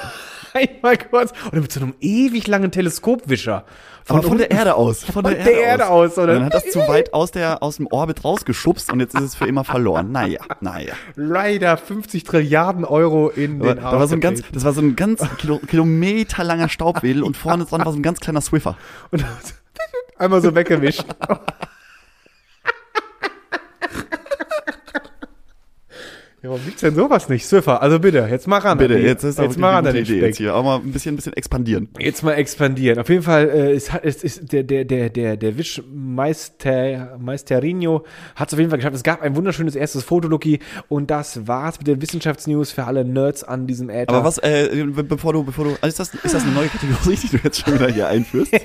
[0.54, 1.32] Einmal kurz.
[1.50, 3.64] Oder mit so einem ewig langen Teleskopwischer.
[4.08, 5.04] Aber von der Erde aus.
[5.04, 6.32] Von der, Von der Erde aus, oder?
[6.32, 9.22] Und dann hat das zu weit aus, der, aus dem Orbit rausgeschubst und jetzt ist
[9.22, 10.12] es für immer verloren.
[10.12, 10.94] Naja, naja.
[11.14, 14.96] Leider 50 Trilliarden Euro in den da war so ein ganz, das war so ein
[14.96, 18.76] ganz Kilo, kilometerlanger Staubwedel und vorne dran war so ein ganz kleiner Swiffer.
[19.10, 19.24] Und
[20.18, 21.04] einmal so weggewischt.
[26.42, 27.46] Ja, warum gibt's denn sowas nicht?
[27.46, 28.78] Surfer, also bitte, jetzt mach ran.
[28.78, 30.54] Bitte, die- jetzt ist auch jetzt mal ran eine an den Idee jetzt hier.
[30.54, 31.88] Auch mal ein bisschen, ein bisschen expandieren.
[31.98, 32.98] Jetzt mal expandieren.
[33.00, 38.04] Auf jeden Fall, äh, es hat, es ist der, der, der, der, der Wischmeister, Meisterinho
[38.36, 38.94] hat es auf jeden Fall geschafft.
[38.96, 43.04] Es gab ein wunderschönes erstes Foto, Lucky, und das war's mit den Wissenschaftsnews für alle
[43.04, 44.10] Nerds an diesem Äther.
[44.14, 46.68] Aber was, äh, be- bevor du, bevor du, also ist das, ist das eine neue
[46.68, 48.52] Kategorie, die du jetzt schon wieder hier einführst?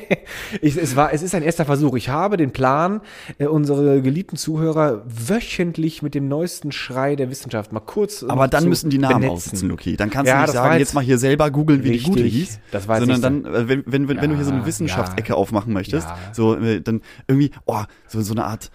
[0.61, 1.95] Ich, es, war, es ist ein erster Versuch.
[1.95, 3.01] Ich habe den Plan,
[3.37, 8.23] äh, unsere geliebten Zuhörer wöchentlich mit dem neuesten Schrei der Wissenschaft mal kurz.
[8.23, 9.95] Aber noch dann müssen die Namen aussitzen, Luki.
[9.95, 12.39] Dann kannst Ja, du nicht sagen, jetzt- mal hier selber googeln, wie die gute Richtig,
[12.49, 12.59] hieß.
[12.71, 14.65] das jetzt sondern nicht dann, äh, wenn, wenn, wenn, wenn du hier so eine Ja,
[14.65, 15.35] Wissenschaftsecke ja.
[15.35, 16.17] aufmachen möchtest, Ja.
[16.33, 18.69] so, äh, dann irgendwie, oh, so, so eine Art,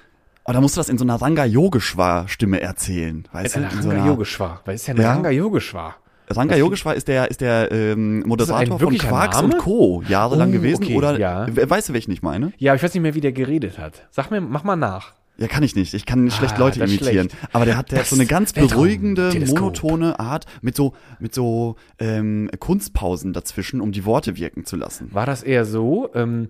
[0.44, 3.76] Aber da musst du das in so einer Ranga Yogeshwar Stimme erzählen, weißt Ein du?
[3.76, 4.62] In so Ranga Yogeshwar.
[4.64, 5.12] Was ist denn Ja.
[5.12, 5.96] Ranga Yogeshwar?
[6.30, 9.54] Ranga Yogeshwar ist der ist der ähm, Moderator von Quarks Name?
[9.54, 10.02] und Co.
[10.08, 11.46] jahrelang Oh, gewesen okay, oder ja.
[11.54, 12.52] we- weißt du, welchen ich meine?
[12.58, 14.06] Ja, ich weiß nicht mehr, wie der geredet hat.
[14.10, 15.12] Sag mir, mach mal nach.
[15.40, 15.94] Ja, kann ich nicht.
[15.94, 17.30] Ich kann schlecht Ah, Leute imitieren.
[17.30, 17.36] schlecht.
[17.54, 19.60] Aber der hat, der hat so eine ganz beruhigende, Teleskop.
[19.60, 25.08] monotone Art mit so, mit so ähm, Kunstpausen dazwischen, um die Worte wirken zu lassen.
[25.14, 26.48] War das eher so, ähm,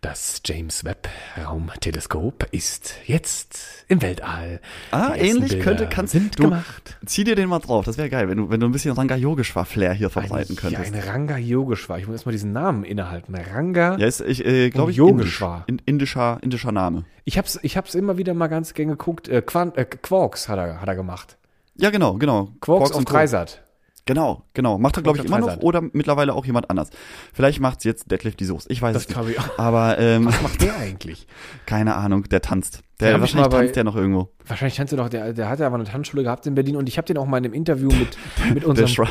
[0.00, 1.08] das James Webb
[1.44, 4.60] Raumteleskop ist jetzt im Weltall.
[4.92, 6.96] Ah, ähnlich Bilder könnte, kannst sind du, gemacht.
[7.04, 7.84] zieh dir den mal drauf.
[7.84, 10.60] Das wäre geil, wenn du, wenn du ein bisschen Ranga Yogeshwar Flair hier verbreiten Ja,
[10.60, 10.94] könntest.
[10.94, 11.98] ein Ranga Yogeshwar.
[11.98, 13.34] Ich muss erstmal diesen Namen innehalten.
[13.34, 13.96] Ranga.
[13.98, 15.64] Ja, ist, ich, äh, glaube ich, indisch, Yogeshwar.
[15.66, 17.04] in, indischer, indischer Name.
[17.24, 19.28] Ich hab's, ich hab's immer wieder mal ganz gern geguckt.
[19.28, 21.36] Äh, Quan, äh, Quarks hat er, hat er gemacht.
[21.76, 22.52] Ja, genau, genau.
[22.60, 23.10] Quarks, auf und.
[23.10, 23.62] Dreisat.
[24.08, 24.78] Genau, genau.
[24.78, 26.88] Macht er, glaube ich, immer noch oder mittlerweile auch jemand anders.
[27.34, 28.66] Vielleicht macht's jetzt Deadlift die Soße.
[28.72, 29.28] Ich weiß Das es nicht.
[29.32, 29.58] ich auch.
[29.58, 31.26] Aber ähm, Was macht der eigentlich?
[31.66, 32.76] keine Ahnung, der tanzt.
[32.76, 34.30] Den Der ich wahrscheinlich bei- tanzt der noch irgendwo.
[34.46, 36.88] Wahrscheinlich kannst du doch, der, der hat ja aber eine Tanzschule gehabt in Berlin und
[36.88, 38.16] ich habe den auch mal in einem Interview mit,
[38.54, 39.08] mit Der unserem, Schrei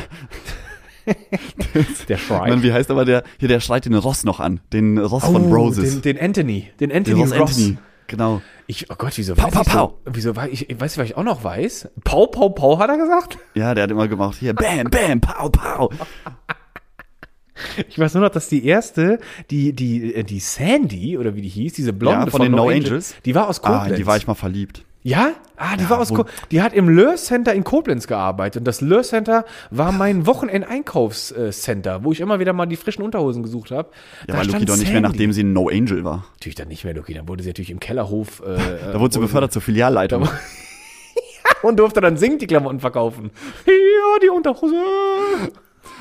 [2.08, 4.60] der Mann, wie heißt aber der, hier, der schreit den Ross noch an.
[4.72, 5.96] Den Ross von Roses.
[5.96, 6.68] Oh, Den, den Anthony.
[6.80, 7.56] Den Den Anthony Ross Ross.
[7.58, 7.78] Anthony.
[8.08, 8.42] Genau.
[8.66, 9.98] Ich, oh Gott, wieso Pau, weiß pau, ich pau.
[10.04, 11.88] so, wieso weiß ich, ich weiß, was ich auch noch weiß?
[12.04, 13.38] Pau, pau, pau, hat er gesagt?
[13.54, 15.92] Ja, der hat immer gemacht, hier, bam, bam, pow, pow.
[17.88, 19.18] Ich weiß nur noch, dass die erste,
[19.50, 22.68] die, die, äh, die Sandy, oder wie die hieß, diese Blonde Ja, von den No
[22.68, 23.16] Angels.
[23.24, 23.90] die war aus Ah, Koblenz.
[23.90, 24.84] in die war ich mal verliebt.
[25.08, 25.32] Ja?
[25.56, 28.60] Ah, die Ja, war aus Ko Die hat im Löhr Center in Koblenz gearbeitet.
[28.60, 33.42] Und das Löhr Center war mein Wochenend-Einkaufscenter, wo ich immer wieder mal die frischen Unterhosen
[33.42, 33.88] gesucht habe.
[34.28, 36.26] Ja, war Luki doch nicht mehr, nachdem sie ein No Angel war.
[36.34, 37.14] Natürlich dann nicht mehr, Luki.
[37.14, 38.42] Dann wurde sie natürlich im Kellerhof.
[38.46, 38.58] Äh,
[38.92, 40.28] Da wurde sie befördert zur Filialleitung.
[41.62, 43.30] und durfte dann singen die Klamotten verkaufen.
[43.64, 43.74] Hier,
[44.22, 44.76] die Unterhose.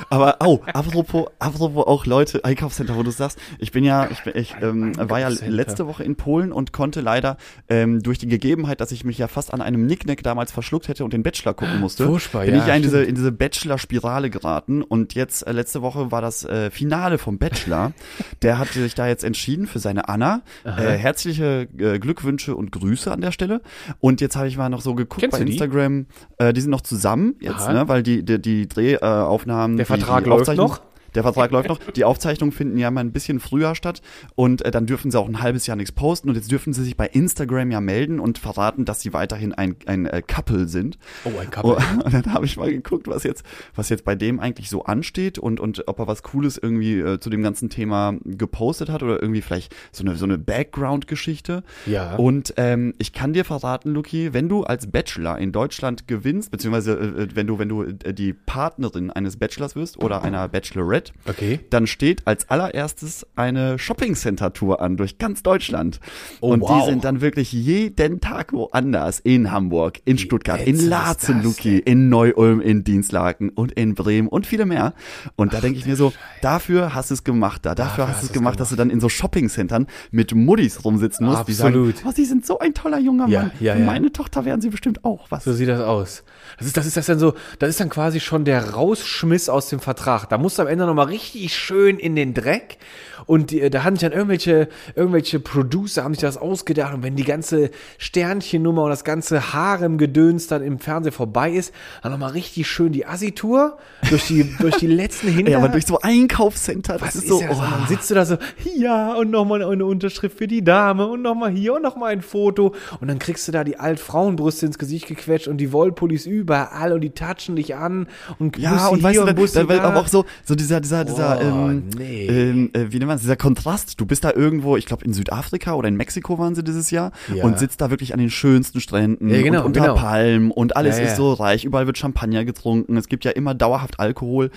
[0.09, 4.33] Aber, oh, apropos, apropos auch Leute, Einkaufscenter, wo du sagst, ich bin ja, ich, bin,
[4.35, 7.37] ich ähm, war ja letzte Woche in Polen und konnte leider
[7.69, 11.03] ähm, durch die Gegebenheit, dass ich mich ja fast an einem Nicknack damals verschluckt hätte
[11.03, 14.29] und den Bachelor gucken musste, Furchtbar, bin ja, ich ja in diese, in diese Bachelor-Spirale
[14.29, 17.93] geraten und jetzt, äh, letzte Woche war das äh, Finale vom Bachelor.
[18.41, 20.41] Der hat sich da jetzt entschieden für seine Anna.
[20.63, 23.61] Äh, herzliche äh, Glückwünsche und Grüße an der Stelle.
[23.99, 25.53] Und jetzt habe ich mal noch so geguckt Kennst bei du die?
[25.53, 26.05] Instagram,
[26.37, 27.73] äh, die sind noch zusammen jetzt, Aha.
[27.73, 30.81] ne, weil die, die, die Drehaufnahmen, Aufnahmen, Der Vertrag läuft noch?
[31.17, 31.79] Der Vertrag läuft noch.
[31.79, 34.03] Die Aufzeichnungen finden ja mal ein bisschen früher statt
[34.35, 36.83] und äh, dann dürfen sie auch ein halbes Jahr nichts posten und jetzt dürfen sie
[36.83, 40.99] sich bei Instagram ja melden und verraten, dass sie weiterhin ein, ein äh, Couple sind.
[41.25, 41.71] Oh, ein Couple.
[41.71, 44.83] Oh, und dann habe ich mal geguckt, was jetzt, was jetzt bei dem eigentlich so
[44.83, 49.01] ansteht und, und ob er was Cooles irgendwie äh, zu dem ganzen Thema gepostet hat
[49.01, 51.63] oder irgendwie vielleicht so eine, so eine Background-Geschichte.
[51.87, 52.15] Ja.
[52.17, 56.93] Und ähm, ich kann dir verraten, Luki, wenn du als Bachelor in Deutschland gewinnst, beziehungsweise
[56.93, 61.59] äh, wenn du, wenn du äh, die Partnerin eines Bachelors wirst oder einer Bachelorette, Okay.
[61.69, 65.99] dann steht als allererstes eine Shopping-Center-Tour an durch ganz Deutschland.
[66.41, 66.83] Oh, und wow.
[66.85, 69.19] die sind dann wirklich jeden Tag woanders.
[69.19, 73.71] In Hamburg, in Stuttgart, in ätzend ist Laatzen, das Luki, in Neu-Ulm, in Dienstlaken und
[73.73, 74.93] in Bremen und viele mehr.
[75.35, 77.75] Und da denke ich mir so, dafür hast du es gemacht da.
[77.75, 81.47] Dafür, hast du es gemacht, dass du dann in so Shopping-Centern mit Muddis rumsitzen musst.
[81.47, 81.97] Die Absolut.
[81.97, 83.51] sagen, oh, sie sind so ein toller junger Ja, Mann.
[83.59, 83.85] ja, ja.
[83.85, 85.43] meine Tochter wären sie bestimmt auch was.
[85.43, 86.23] So sieht das aus.
[86.57, 89.69] Das ist, das ist das dann so, das ist dann quasi schon der Rausschmiss aus
[89.69, 90.29] dem Vertrag.
[90.29, 92.77] Da musst du am Ende nochmal richtig schön in den Dreck.
[93.25, 96.93] Und die, da haben sich dann irgendwelche, irgendwelche Producer haben sich das ausgedacht.
[96.93, 101.73] Und wenn die ganze Sternchennummer und das ganze Harem-Gedöns dann im Fernsehen vorbei ist,
[102.03, 103.77] dann nochmal richtig schön die Assi-Tour
[104.09, 105.51] durch die, durch die letzten Hinter.
[105.51, 107.49] Ja, aber durch so Einkaufscenter, das Was ist, so, ja?
[107.49, 107.61] Und oh.
[107.61, 108.37] dann sitzt du da so,
[108.75, 112.75] ja, und nochmal eine Unterschrift für die Dame und nochmal hier und nochmal ein Foto.
[113.01, 117.01] Und dann kriegst du da die Altfrauenbrüste ins Gesicht gequetscht und die Wollpullis überall und
[117.01, 118.07] die touchen dich an
[118.39, 119.89] und Ja, und weißt du, dann, Bussi dann wird da.
[119.89, 122.25] aber auch so, so dieser, dieser, dieser, Oh, ähm, nee.
[122.27, 123.99] ähm, äh, wie nennt man dieser Kontrast.
[123.99, 127.11] Du bist da irgendwo, ich glaube in Südafrika oder in Mexiko waren sie dieses Jahr
[127.33, 127.43] Ja.
[127.43, 129.95] und sitzt da wirklich an den schönsten Stränden Ja, genau, und unter genau.
[129.95, 133.53] Palmen und alles Ja, ist so reich, überall wird Champagner getrunken, es gibt ja immer
[133.53, 134.51] dauerhaft Alkohol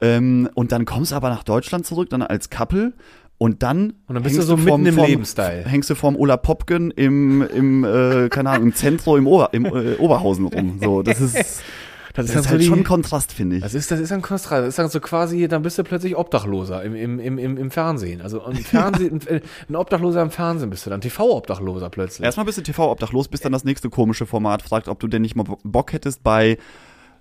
[0.00, 2.92] ähm, und dann kommst du aber nach Deutschland zurück, dann als Couple
[3.38, 5.64] und dann Und dann bist du hängst so mitten im Lebenstyle.
[5.66, 9.66] Hängst du vorm Ola Popken im, im äh, keine Ahnung, im Zentrum im, Ober, im
[9.66, 10.78] äh, Oberhausen rum.
[10.82, 11.62] So, das ist,
[12.16, 13.62] das Das ist, ist dann so halt die- schon ein Kontrast, finde ich.
[13.62, 14.50] Das ist, das ist ein Kontrast.
[14.50, 18.20] Das ist dann so quasi, dann bist du plötzlich Obdachloser im, im, im, im, Fernsehen.
[18.20, 19.20] Also im Fernsehen,
[19.68, 21.00] ein Obdachloser im Fernsehen bist du dann.
[21.00, 22.24] TV-Obdachloser plötzlich.
[22.24, 25.36] Erstmal bist du TV-obdachlos, bis dann das nächste komische Format fragt, ob du denn nicht
[25.36, 26.58] mal Bock hättest, bei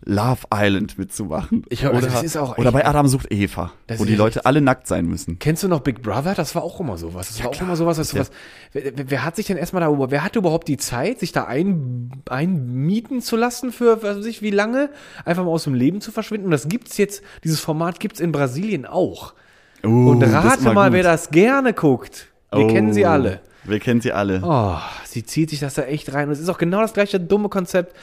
[0.08, 1.64] Love Island mitzumachen.
[1.70, 4.62] Ich hör- oder, das ist auch oder bei Adam sucht Eva, wo die Leute alle
[4.62, 5.40] nackt sein müssen.
[5.40, 6.36] Kennst du noch Big Brother?
[6.36, 7.28] Das war auch immer sowas.
[7.30, 7.68] Das war auch klar.
[7.68, 7.98] immer sowas.
[7.98, 8.20] Das Ja.
[8.22, 8.32] was,
[8.74, 12.12] wer, wer- hat sich denn erstmal darüber, wer hatte überhaupt die Zeit, sich da ein,
[12.30, 14.90] einmieten zu lassen für, was weiß ich, wie lange?
[15.26, 16.46] Einfach mal aus dem Leben zu verschwinden.
[16.46, 19.34] Und das gibt's jetzt, dieses Format gibt's in Brasilien auch.
[19.82, 20.94] Und das ist rate mal, gut.
[20.98, 22.28] wer das gerne guckt.
[22.52, 22.68] Wir Oh.
[22.68, 23.42] kennen sie alle.
[23.64, 24.42] Wir kennen sie alle.
[24.44, 26.28] Oh, sie zieht sich das da echt rein.
[26.28, 27.96] Und es ist auch genau das gleiche dumme Konzept.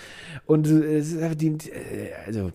[0.46, 1.02] Und äh,
[1.37, 1.57] die,
[2.26, 2.50] also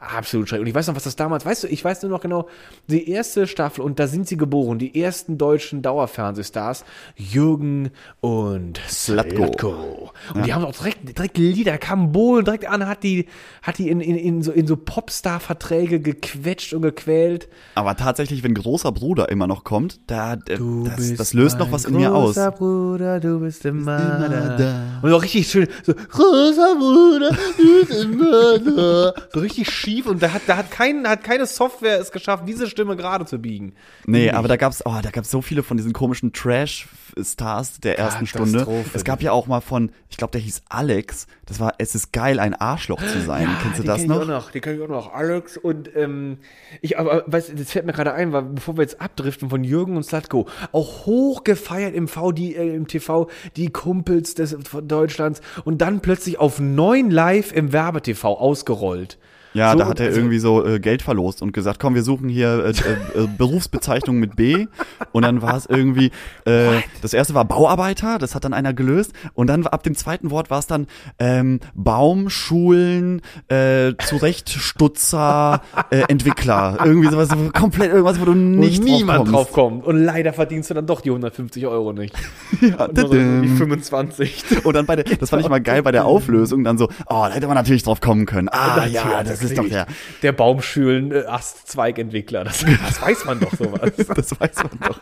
[0.00, 0.62] absolut schrecklich.
[0.62, 2.48] Und ich weiß noch, was das damals, weißt du, ich weiß nur noch genau,
[2.88, 6.84] die erste Staffel, und da sind sie geboren, die ersten deutschen Dauerfernsehstars,
[7.16, 10.10] Jürgen und Slatko.
[10.34, 13.26] Und die haben auch direkt, direkt Lieder, da kam Bohlen direkt an, hat die,
[13.62, 17.48] hat die in, in, in so, in so Popstar-Verträge gequetscht und gequält.
[17.74, 21.72] Aber tatsächlich, wenn großer Bruder immer noch kommt, da, äh, Du das, das löst noch
[21.72, 22.34] was in mir aus.
[22.34, 25.00] Großer Bruder, du bist immer, immer da, da.
[25.02, 29.14] Und auch richtig schön, so, großer Bruder, du bist immer da.
[29.32, 32.68] So richtig schief und da hat, da hat, kein, hat keine Software es geschafft, diese
[32.68, 33.72] Stimme gerade zu biegen.
[34.06, 38.26] Nee, aber da gab's, oh, da gab's so viele von diesen komischen Trash-Stars der ersten
[38.26, 38.66] Stunde.
[38.94, 41.26] Es gab ja auch mal von, ich glaube, der hieß Alex.
[41.46, 43.48] Das war, es ist geil, ein Arschloch zu sein.
[43.62, 44.26] Kennst du das noch?
[44.26, 44.50] Noch?
[44.50, 45.12] Die kenn ich auch noch.
[45.12, 46.38] Alex und ähm,
[46.80, 49.96] ich, aber weißt, das fällt mir gerade ein, weil bevor wir jetzt abdriften von Jürgen
[49.96, 54.86] und Slatko, auch hoch gefeiert im V, die, äh, im TV, die Kumpels des von
[54.86, 59.18] Deutschlands und dann plötzlich auf neun live im Werbetv ausgerollt.
[59.52, 62.28] Ja, So, da hat er irgendwie so äh, Geld verlost und gesagt, komm, wir suchen
[62.28, 64.66] hier äh, äh, äh, Berufsbezeichnung mit B.
[65.12, 66.12] Und dann war es irgendwie,
[66.44, 69.12] äh, das erste war Bauarbeiter, das hat dann einer gelöst.
[69.34, 70.86] Und dann ab dem zweiten Wort war es dann
[71.18, 76.78] ähm, Baum, Schulen, äh, Zurechtstutzer, äh, Entwickler.
[76.84, 79.84] Irgendwie sowas, so komplett irgendwas, wo du nicht und niemand drauf kommt.
[79.84, 82.14] Und leider verdienst du dann doch die 150 Euro nicht.
[82.60, 84.66] Ja, Nur so die 25.
[84.66, 87.24] und dann bei der, das fand ich mal geil bei der Auflösung, dann so, oh,
[87.26, 88.48] da hätte man natürlich drauf kommen können.
[88.50, 89.86] Ah, ja, das ist doch der,
[90.22, 92.44] Der Baumschülen äh, Ast-Zweigentwickler.
[92.44, 93.92] Das, das weiß man doch sowas.
[94.14, 95.00] das weiß man doch.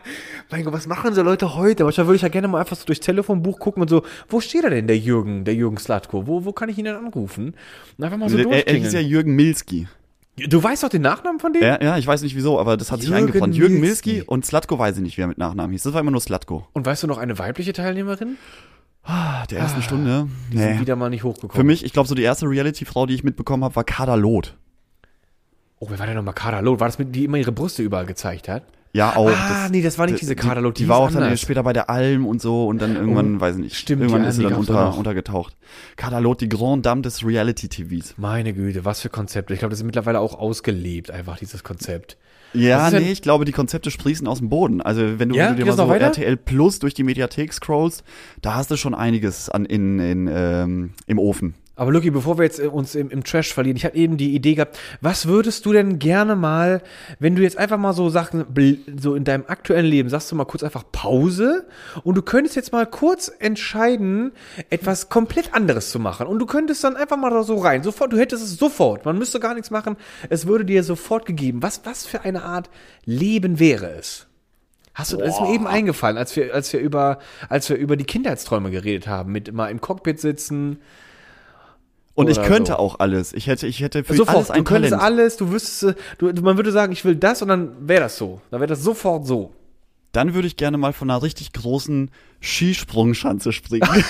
[0.50, 1.84] mein Gott, was machen so Leute heute?
[1.84, 4.64] Manchmal würde ich ja gerne mal einfach so durchs Telefonbuch gucken und so, wo steht
[4.64, 6.26] er denn, der Jürgen, der Jürgen Slatko?
[6.26, 7.54] Wo, wo kann ich ihn denn anrufen?
[7.98, 9.00] Und einfach mal so er, er hieß ja.
[9.00, 9.88] Jürgen Milski.
[10.36, 11.62] Du weißt doch den Nachnamen von dem?
[11.62, 13.54] Ja, ja, ich weiß nicht wieso, aber das hat sich Jürgen eingebrannt.
[13.54, 14.10] Jürgen Milski.
[14.12, 15.82] Milski und Slatko weiß ich nicht, wer mit Nachnamen hieß.
[15.82, 16.66] Das war immer nur Slatko.
[16.72, 18.36] Und weißt du noch eine weibliche Teilnehmerin?
[19.12, 20.28] Ah, der ersten Stunde.
[20.52, 20.80] Die sind Nee.
[20.80, 21.56] wieder mal nicht hochgekommen.
[21.56, 24.56] Für mich, ich glaube, so die erste Reality-Frau, die ich mitbekommen habe, war Kader Loth.
[25.80, 26.78] Oh, wer war denn nochmal Kader Loth?
[26.80, 28.62] War das mit, die immer ihre Brüste überall gezeigt hat?
[28.92, 29.30] Ja, auch.
[29.30, 31.40] Ah, nee, das war nicht diese Kader Loth, Die, die war auch dann anders.
[31.40, 33.76] später bei der Alm und so und dann irgendwann, Oh, weiß ich nicht.
[33.76, 35.56] stimmt, Irgendwann ist sie dann unter, untergetaucht.
[35.96, 38.14] Kader Loth, die Grand Dame des Reality-TVs.
[38.16, 39.54] Meine Güte, was für Konzepte.
[39.54, 42.16] Ich glaube, das ist mittlerweile auch ausgelebt, einfach dieses Konzept.
[42.52, 44.80] Ja, nee, ich glaube, die Konzepte sprießen aus dem Boden.
[44.80, 45.50] Also wenn du, Ja?
[45.50, 45.92] wenn du dir mal so?
[45.92, 48.02] RTL Plus durch die Mediathek scrollst,
[48.42, 51.54] da hast du schon einiges an in, in ähm, im Ofen.
[51.80, 54.34] Aber Lucky, bevor wir jetzt äh, uns im, im Trash verlieren, ich hatte eben die
[54.34, 56.82] Idee gehabt, was würdest du denn gerne mal,
[57.20, 58.44] wenn du jetzt einfach mal so Sachen,
[59.00, 61.66] so in deinem aktuellen Leben, sagst du mal kurz einfach Pause
[62.04, 64.32] und du könntest jetzt mal kurz entscheiden,
[64.68, 66.26] etwas komplett anderes zu machen.
[66.26, 69.16] Und du könntest dann einfach mal da so rein, sofort, du hättest es sofort, man
[69.16, 69.96] müsste gar nichts machen,
[70.28, 71.62] es würde dir sofort gegeben.
[71.62, 72.68] Was, was für eine Art
[73.06, 74.26] Leben wäre es?
[74.92, 77.96] Hast du, das ist mir eben eingefallen, als wir, als wir über, als wir über
[77.96, 80.80] die Kindheitsträume geredet haben, mit mal im Cockpit sitzen,
[82.20, 82.78] Und ich könnte so.
[82.78, 83.32] auch alles.
[83.32, 85.04] Ich hätte, ich hätte für Sofort, alles ein du könntest Talent.
[85.18, 88.00] alles, du wüsstest, äh, du, du- man würde sagen, ich will das und dann wäre
[88.02, 88.40] das so.
[88.50, 89.52] Dann wäre das sofort so.
[90.12, 93.88] Dann würde ich gerne mal von einer richtig großen Skisprungschanze springen.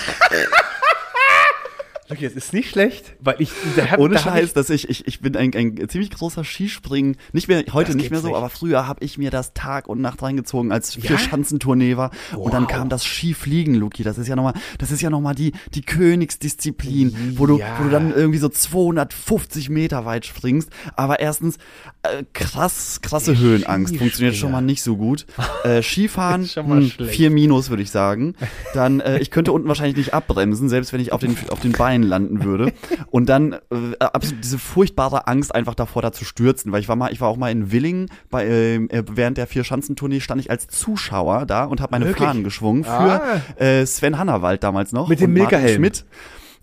[2.10, 5.06] Okay, das ist nicht schlecht, weil ich, da hab, Ohne da Scheiß, dass ich, ich,
[5.06, 7.16] ich bin ein, ein ziemlich großer Skispringen.
[7.32, 8.36] Nicht mehr, heute nicht mehr so, nicht.
[8.36, 11.02] aber früher habe ich mir das Tag und Nacht reingezogen, als Ja?
[11.02, 12.10] vier Schanzentournee war.
[12.36, 12.70] Und dann Wow.
[12.72, 14.02] kam das Skifliegen, Luki.
[14.02, 17.76] Das ist ja nochmal, das ist ja nochmal die, die Königsdisziplin, wo du, Ja.
[17.78, 20.70] wo du dann irgendwie so 250 Meter weit springst.
[20.96, 21.56] Aber erstens,
[22.02, 23.96] äh, krass, krasse Höhenangst.
[23.96, 25.26] Funktioniert schon mal nicht so gut.
[25.64, 28.34] Äh, Skifahren, mal hm, vier Minus, würde ich sagen.
[28.74, 31.72] Dann, äh, ich könnte unten wahrscheinlich nicht abbremsen, selbst wenn ich auf den, auf den
[31.72, 32.72] Beinen landen würde.
[33.10, 33.58] Und dann äh,
[33.98, 36.72] absolut diese furchtbare Angst, einfach davor da zu stürzen.
[36.72, 39.46] Weil ich war mal, ich war auch mal in Willingen, bei, ähm, äh, während der
[39.46, 42.26] Vier-Schanzentournee stand ich als Zuschauer da und habe meine Wirklich?
[42.26, 43.40] Fahnen geschwungen für Ah.
[43.62, 45.08] äh, Sven Hannawald damals noch.
[45.08, 45.76] Mit dem Milka-Helm.
[45.76, 46.04] Schmidt.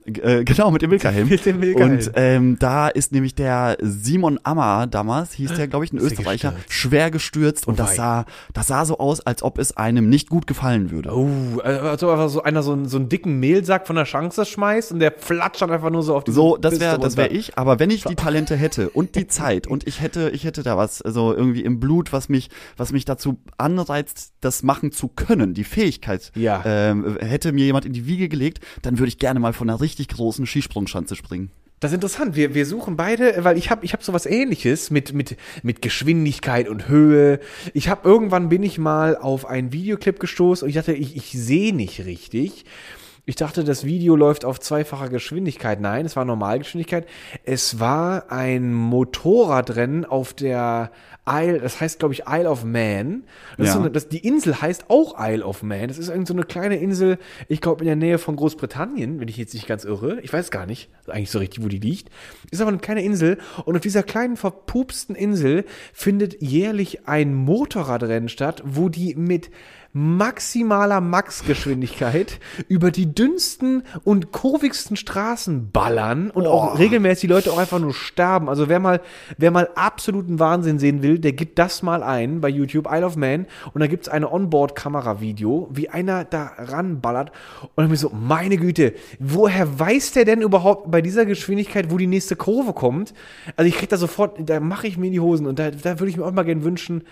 [0.08, 1.28] Äh, genau, mit dem Milka-Helm.
[1.30, 1.92] Mit dem Milka-Helm.
[1.98, 6.06] Und ähm, da ist nämlich der Simon Ammer damals, hieß der, glaube ich, ein der
[6.06, 6.74] Österreicher, gestürzt?
[6.74, 10.30] schwer gestürzt und Oh das sah, das sah so aus, als ob es einem nicht
[10.30, 11.12] gut gefallen würde.
[11.14, 14.92] Oh, also einfach so einer so, einen- so einen dicken Mehlsack von der Chance schmeißt
[14.94, 17.58] und der flatscht dann einfach nur so auf die So, das wäre das wär ich,
[17.58, 20.78] aber wenn ich die Talente hätte und die Zeit und ich hätte ich hätte da
[20.78, 25.54] was also irgendwie im Blut, was mich was mich dazu anreizt, das machen zu können,
[25.54, 26.62] die Fähigkeit, Ja.
[26.66, 29.80] ähm, hätte mir jemand in die Wiege gelegt, dann würde ich gerne mal von einer
[29.98, 31.52] richtig großen Skisprungschanze springen.
[31.80, 32.36] Das ist interessant.
[32.36, 36.68] Wir, wir suchen beide, weil ich habe ich hab sowas ähnliches mit, mit, mit Geschwindigkeit
[36.68, 37.40] und Höhe.
[37.74, 41.32] Ich habe irgendwann bin ich mal auf einen Videoclip gestoßen und ich dachte, ich, ich
[41.32, 42.66] sehe nicht richtig.
[43.26, 45.80] Ich dachte, das Video läuft auf zweifacher Geschwindigkeit.
[45.80, 47.06] Nein, es war Normalgeschwindigkeit.
[47.44, 50.92] Es war ein Motorradrennen auf der
[51.28, 53.24] Isle, das heißt, glaube ich, Isle of Man.
[53.58, 53.74] Das Ja.
[53.74, 55.88] so eine, das, die Insel heißt auch Isle of Man.
[55.88, 59.28] Das ist irgend so eine kleine Insel, ich glaube, in der Nähe von Großbritannien, wenn
[59.28, 60.20] ich jetzt nicht ganz irre.
[60.22, 62.10] Ich weiß gar nicht eigentlich so richtig, wo die liegt.
[62.52, 63.38] Ist aber eine kleine Insel.
[63.66, 69.50] Und auf dieser kleinen, verpupsten Insel findet jährlich ein Motorradrennen statt, wo die mit
[69.94, 77.58] maximaler Maxgeschwindigkeit über die dünnsten und kurvigsten Straßen ballern und auch regelmäßig die Leute auch
[77.58, 78.48] einfach nur sterben.
[78.50, 79.02] Also wer mal,
[79.38, 83.16] wer mal absoluten Wahnsinn sehen will, der gibt das mal ein bei YouTube, Isle of
[83.16, 87.32] Man, und da gibt's eine Onboard-Kamera-Video, wie einer da ranballert.
[87.62, 91.92] Und dann bin ich so, meine Güte, woher weiß der denn überhaupt bei dieser Geschwindigkeit,
[91.92, 93.14] wo die nächste Kurve kommt?
[93.56, 95.48] Also ich krieg da sofort, da mache ich mir in die Hosen.
[95.48, 97.04] Und da, da würde ich mir auch mal gerne wünschen,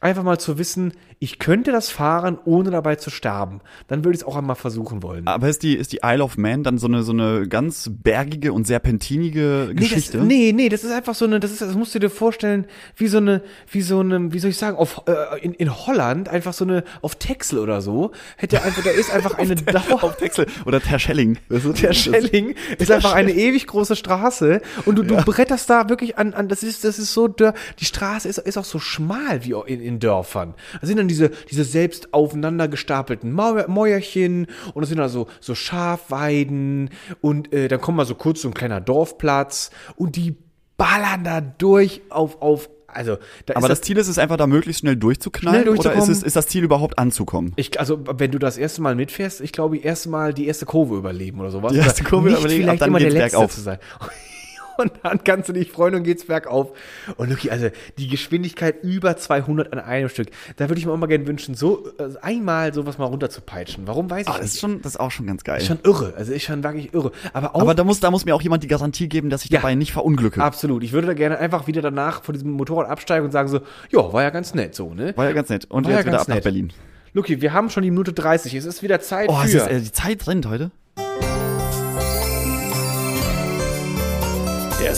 [0.00, 3.60] einfach mal zu wissen, ich könnte das fahren, ohne dabei zu sterben.
[3.88, 5.26] Dann würde ich es auch einmal versuchen wollen.
[5.26, 8.52] Aber ist die, ist die Isle of Man dann so eine, so eine ganz bergige
[8.52, 10.18] und serpentinige Geschichte?
[10.18, 12.10] Nee, das, nee, nee, das ist einfach so eine, das ist, das musst du dir
[12.10, 15.74] vorstellen, wie so eine, wie so eine, wie soll ich sagen, auf, äh, in, in
[15.86, 20.02] Holland, einfach so eine, auf Texel oder so, hätte einfach, da ist einfach eine Dauer,
[20.04, 21.38] Auf Texel oder Terschelling.
[21.48, 25.88] Das ist- der Schelling ist einfach eine ewig große Straße und du, du bretterst da
[25.88, 29.44] wirklich an, an das ist, das ist so, die Straße ist, ist auch so schmal
[29.44, 30.54] wie in, in Dörfern.
[30.80, 35.26] Da sind dann diese, diese selbst aufeinander gestapelten Mauer, Mäuerchen und es sind da so,
[35.40, 40.36] so Schafweiden und äh, dann kommt mal so kurz so ein kleiner Dorfplatz und die
[40.76, 44.46] ballern da durch auf, auf, also, da Aber ist das Ziel ist es einfach, da
[44.46, 45.62] möglichst schnell durchzuknallen?
[45.62, 47.52] Schnell Oder ist, es, ist das Ziel überhaupt anzukommen?
[47.56, 50.96] Ich, also, wenn du das erste Mal mitfährst, ich glaube, erste Mal die erste Kurve
[50.96, 51.72] überleben oder sowas.
[51.72, 53.54] Die erste Oder Kurve nicht überleben, vielleicht dann immer der Letzte bergauf.
[53.54, 53.78] zu sein.
[54.78, 56.70] Und dann kannst du dich freuen und geht's bergauf.
[57.16, 60.28] Und wirklich, also die Geschwindigkeit über 200 an einem Stück.
[60.56, 63.86] Da würde ich mir auch mal gerne wünschen, so äh, einmal sowas mal runterzupeitschen.
[63.86, 64.54] Warum weiß ich das nicht.
[64.54, 65.58] ist schon, das ist auch schon ganz geil.
[65.58, 66.14] Ist schon irre.
[66.16, 67.12] Also ist schon wirklich irre.
[67.32, 69.50] Aber auch Aber da muss, da muss mir auch jemand die Garantie geben, dass ich
[69.50, 69.60] Ja.
[69.60, 70.42] dabei nicht verunglücke.
[70.42, 70.82] absolut.
[70.84, 73.60] Ich würde da gerne einfach wieder danach von diesem Motorrad absteigen und sagen so,
[73.90, 75.12] ja, war ja ganz nett so, ne?
[75.16, 75.66] War ja ganz nett.
[75.68, 76.44] Und War ja jetzt wieder ganz ab nach nett.
[76.44, 76.72] Berlin.
[77.14, 78.54] Luki, wir haben schon die Minute 30.
[78.54, 80.70] Es ist wieder Zeit Oh, für ist, äh, die Zeit rennt heute.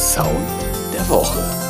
[0.01, 0.49] Sound
[0.95, 1.70] der Woche.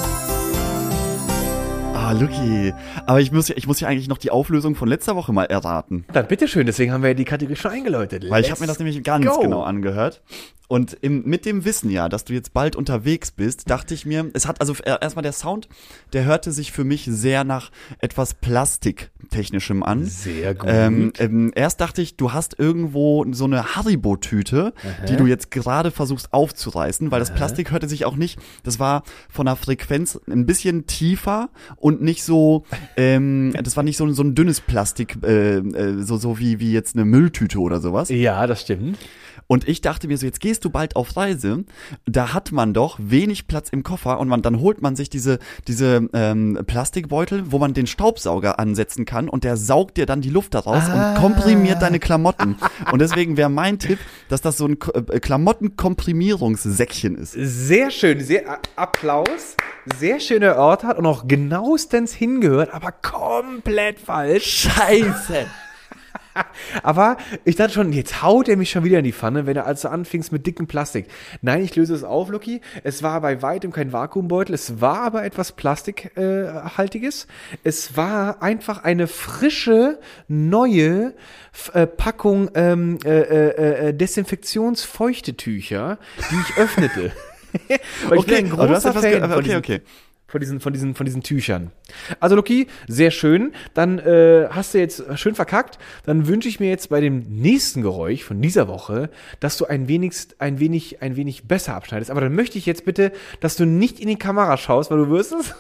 [2.11, 2.75] Ah, Lucky.
[3.07, 5.45] Aber ich muss, ja- ich muss ja eigentlich noch die Auflösung von letzter Woche mal
[5.45, 6.05] erraten.
[6.13, 8.29] Dann bitteschön, deswegen haben wir ja die Kategorie schon eingeläutet.
[8.29, 9.39] Weil ich Let's habe mir das nämlich ganz go.
[9.41, 10.23] genau angehört.
[10.69, 14.31] Und im, mit dem Wissen ja, dass du jetzt bald unterwegs bist, dachte ich mir,
[14.35, 15.69] es hat also äh, erstmal der Sound,
[16.13, 20.05] der hörte sich für mich sehr nach etwas Plastiktechnischem an.
[20.05, 20.69] Sehr gut.
[20.73, 24.73] Ähm, ähm, erst dachte ich, du hast irgendwo so eine Haribo-Tüte,
[25.09, 29.03] die du jetzt gerade versuchst aufzureißen, weil das Plastik hörte sich auch nicht, das war
[29.29, 32.65] von der Frequenz ein bisschen tiefer und nicht so,
[32.97, 36.73] ähm, das war nicht so, so ein dünnes Plastik, äh, äh, so, so wie, wie
[36.73, 38.09] jetzt eine Mülltüte oder sowas.
[38.09, 38.99] ja, das stimmt.
[39.51, 41.65] Und ich dachte mir so, jetzt gehst du bald auf Reise,
[42.07, 45.41] da hat man doch wenig Platz im Koffer und man, dann holt man sich diese,
[45.67, 50.31] diese ähm, Plastikbeutel, wo man den Staubsauger ansetzen kann und der saugt dir dann die
[50.31, 51.15] Luft daraus Ah.
[51.15, 52.59] und komprimiert deine Klamotten.
[52.93, 57.33] Und deswegen wäre mein Tipp, dass das so ein äh, Klamottenkomprimierungssäckchen ist.
[57.37, 59.57] Sehr schön, sehr Applaus.
[59.99, 64.71] Sehr schön erörtert und auch genauestens hingehört, aber komplett falsch.
[64.71, 65.47] Scheiße!
[66.83, 69.67] Aber ich dachte schon, jetzt haut er mich schon wieder in die Pfanne, wenn er
[69.67, 71.07] also anfingst mit dicken Plastik.
[71.43, 72.61] Nein, ich löse es auf, Lucky.
[72.85, 77.27] Es war bei weitem kein Vakuumbeutel, es war aber etwas Plastikhaltiges.
[77.65, 81.15] es war einfach eine frische, neue
[81.73, 85.99] äh, Packung ähm, äh, äh, äh, Desinfektionsfeuchtetücher,
[86.31, 87.13] die ich öffnete.
[88.15, 89.81] Ich bin ein großer ge- Fan okay, okay.
[90.31, 91.73] Von diesen, von diesen, von diesen Tüchern.
[92.21, 93.53] Also Loki, sehr schön.
[93.75, 95.79] Dann äh, hast du jetzt schön verkackt.
[96.05, 99.89] Dann wünsche ich mir jetzt bei dem nächsten Geräusch von dieser Woche, dass du ein
[99.89, 102.11] wenig, ein wenig, ein wenig besser abschneidest.
[102.11, 105.11] Aber dann möchte ich jetzt bitte, dass du nicht in die Kamera schaust, weil du
[105.11, 105.55] wirst es,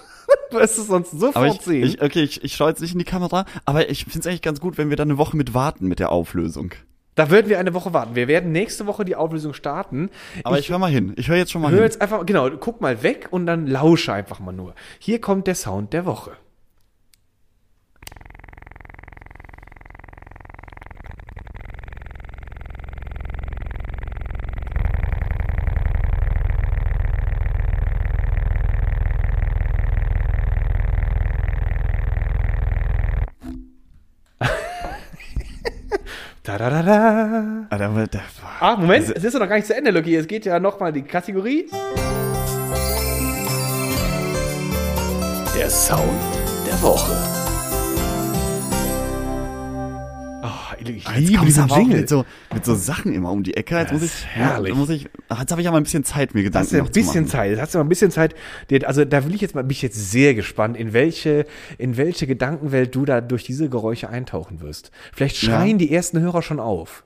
[0.50, 1.84] du wirst es sonst sofort ich, sehen.
[1.84, 4.42] ich, okay, ich, ich schaue jetzt nicht in die Kamera, aber ich finde es eigentlich
[4.42, 6.72] ganz gut, wenn wir dann eine Woche mit warten mit der Auflösung.
[7.14, 8.14] Da würden wir eine Woche warten.
[8.14, 10.10] Wir werden nächste Woche die Auflösung starten.
[10.44, 11.12] Aber ich, höre mal hin.
[11.16, 11.84] Ich höre jetzt schon mal Hör hin.
[11.84, 14.74] jetzt einfach, genau, guck mal weg und dann lausche einfach mal nur.
[14.98, 16.32] Hier kommt der Sound der Woche.
[36.90, 37.66] Da.
[37.70, 38.20] Ah, da, da,
[38.60, 40.14] Ah, Moment, es ist doch noch gar nicht zu Ende, Lucky.
[40.16, 41.66] Es geht ja nochmal die Kategorie.
[45.56, 46.00] Der Sound
[46.66, 47.39] der Woche.
[50.96, 52.00] Ich Jetzt liebe diesen Jingle.
[52.00, 53.78] Mit so, mit so Sachen immer um die Ecke.
[53.78, 54.72] Jetzt muss Das ich, ist herrlich.
[54.72, 56.90] Ja, muss ich, jetzt habe ich aber ein bisschen Zeit, mir Gedanken Hast du ein
[56.90, 57.26] bisschen.
[57.26, 57.50] Zeit.
[57.50, 58.34] Jetzt hast du mal ein bisschen Zeit.
[58.84, 61.46] Also da will ich jetzt mal, bin ich jetzt sehr gespannt, in welche,
[61.78, 64.90] in welche Gedankenwelt du da durch diese Geräusche eintauchen wirst.
[65.12, 67.04] Vielleicht schreien die ersten Hörer schon auf.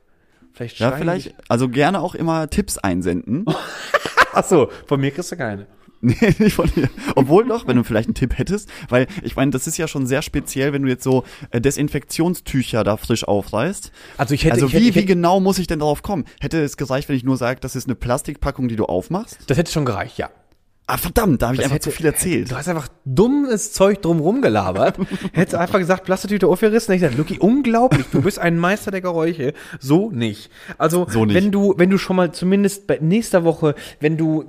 [0.53, 3.45] Vielleicht Ja, schreien vielleicht, also gerne auch immer Tipps einsenden.
[4.33, 5.67] Ach so, von mir kriegst du keine.
[6.05, 6.91] Nee, nicht von dir.
[7.17, 10.07] Obwohl doch, wenn du vielleicht einen Tipp hättest, weil ich meine, das ist ja schon
[10.07, 13.91] sehr speziell, wenn du jetzt so äh, Desinfektionstücher da frisch aufreißt.
[14.19, 16.03] Also ich hätte, also ich wie, hätte, ich wie hätte genau muss ich denn darauf
[16.03, 16.25] kommen?
[16.41, 19.39] Hätte es gereicht, wenn ich nur sage, das ist eine Plastikpackung, die du aufmachst?
[19.47, 20.31] das hätte schon gereicht, ja.
[20.87, 22.51] Ah, verdammt, da habe ich Das einfach hätte- zu viel erzählt.
[22.51, 24.99] Du hast einfach dummes Zeug drumrum gelabert.
[25.33, 26.93] Hättest einfach gesagt, Plastiktüte aufgerissen.
[26.95, 29.55] Ich gesagt, Lucky, unglaublich, du bist ein Meister der Geräusche.
[29.81, 30.51] So nicht.
[30.77, 31.35] Also, So nicht.
[31.37, 34.45] wenn du, wenn du schon mal zumindest bei nächster Woche, wenn du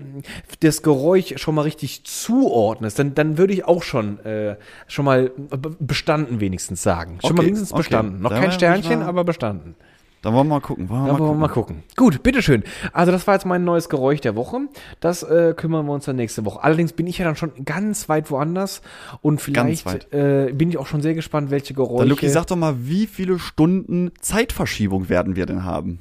[0.59, 4.57] das Geräusch schon mal richtig zuordnest, dann, dann würde ich auch schon, äh,
[4.88, 5.31] schon mal
[5.79, 7.19] bestanden wenigstens sagen.
[7.21, 7.77] Schon mal Okay, wenigstens okay.
[7.79, 8.21] bestanden.
[8.21, 9.75] Noch Da kein Sternchen, mal- aber bestanden.
[10.22, 10.89] Dann wollen wir mal gucken.
[10.89, 11.84] Wollen wir Da mal wollen wir mal gucken.
[11.95, 12.63] Gut, bitteschön.
[12.93, 14.61] Also das war jetzt mein neues Geräusch der Woche.
[14.99, 16.63] Das äh, kümmern wir uns dann nächste Woche.
[16.63, 18.82] Allerdings bin ich ja dann schon ganz weit woanders
[19.22, 19.86] und vielleicht.
[20.13, 21.99] Äh, bin ich auch schon sehr gespannt, welche Geräusche.
[21.99, 25.99] Dann Luki, sag doch mal, wie viele Stunden Zeitverschiebung werden wir denn haben?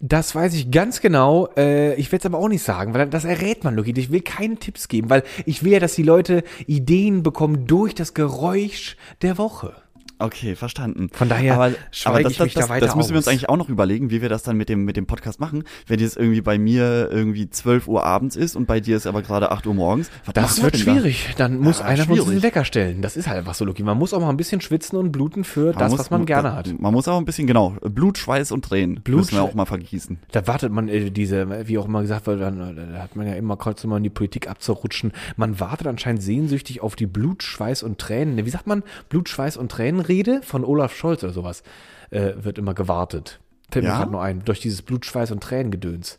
[0.00, 1.48] das weiß ich ganz genau.
[1.56, 3.92] Äh, ich werde es aber auch nicht sagen, weil das errät man, Luki.
[3.96, 7.94] Ich will keine Tipps geben, weil ich will ja, dass die Leute Ideen bekommen durch
[7.94, 9.74] das Geräusch der Woche.
[10.22, 11.08] Okay, verstanden.
[11.12, 11.72] Von daher aber,
[12.04, 14.10] aber das, das, mich da das, weiter das müssen wir uns eigentlich auch noch überlegen,
[14.10, 15.64] wie wir das dann mit dem, mit dem Podcast machen.
[15.86, 19.22] Wenn jetzt irgendwie bei mir irgendwie 12 Uhr abends ist und bei dir ist aber
[19.22, 20.10] gerade 8 Uhr morgens.
[20.26, 20.92] Was Das wird denn da?
[20.92, 21.34] schwierig.
[21.36, 22.40] Dann muss Ja, einer von uns schwierig.
[22.40, 23.02] den Wecker stellen.
[23.02, 23.82] Das ist halt einfach so, Luki.
[23.82, 26.54] Man muss auch mal ein bisschen schwitzen und bluten für das, muss- was man gerne
[26.54, 26.72] hat.
[26.78, 29.66] Man muss auch ein bisschen, genau, Blut, Schweiß und Tränen Blut, müssen wir auch mal
[29.66, 30.18] vergießen.
[30.32, 33.26] Da wartet man äh, diese, wie auch immer gesagt wird, dann äh, da hat man
[33.26, 35.12] ja immer kurz immer in die Politik abzurutschen.
[35.36, 38.44] Man wartet anscheinend sehnsüchtig auf die Blut, Schweiß und Tränen.
[38.44, 38.82] Wie sagt man?
[39.08, 39.70] Blut, Schweiß und
[40.12, 41.62] Tränenrede von Olaf Scholz oder sowas
[42.10, 43.40] äh, wird immer gewartet.
[43.70, 43.98] Fällt mir Ja?
[43.98, 46.18] gerade nur ein, durch dieses Blut, Schweiß und Tränengedöns.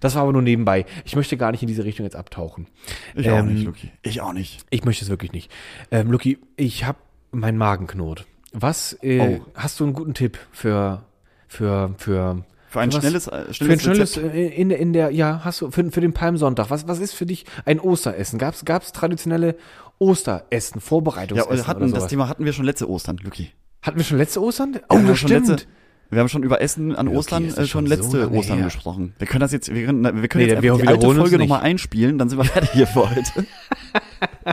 [0.00, 0.84] Das war aber nur nebenbei.
[1.06, 2.66] Ich möchte gar nicht in diese Richtung jetzt abtauchen.
[3.14, 3.90] Ich auch Ähm, nicht, Luki.
[4.02, 4.60] Ich auch nicht.
[4.68, 5.50] Ich möchte es wirklich nicht.
[5.90, 6.98] Ähm, Luki, ich habe
[7.32, 8.26] meinen Magen knurrt.
[8.52, 9.46] Was, äh, Oh.
[9.54, 11.04] hast du einen guten Tipp für,
[11.48, 14.34] für, für, Für ein was- schnelles, äh, für ein schnelles, schnelles, Rezept.
[14.34, 17.24] äh, in, in der, ja, hast du, für, für den Palmsonntag, was, was ist für
[17.26, 18.38] dich ein Osteressen?
[18.38, 19.56] Gab's, gab's traditionelle
[20.00, 22.06] Osteressen, Ja, Vorbereitungsessen wir hatten, das?
[22.08, 23.50] Thema hatten wir schon letzte Ostern, Luki.
[23.82, 24.72] Hatten wir schon letzte Ostern?
[24.74, 25.48] Ja, Oh, wir haben das schon stimmt.
[25.48, 25.66] letzte-
[26.12, 28.56] Wir haben schon über Essen an Okay, Ostern äh, schon schon so letzte lange Ostern
[28.56, 28.64] her.
[28.64, 29.14] gesprochen.
[29.18, 31.60] Wir können das jetzt, wir können, wir können Nee, jetzt wir die alte Folge nochmal
[31.60, 33.46] einspielen, dann sind wir fertig hier für heute.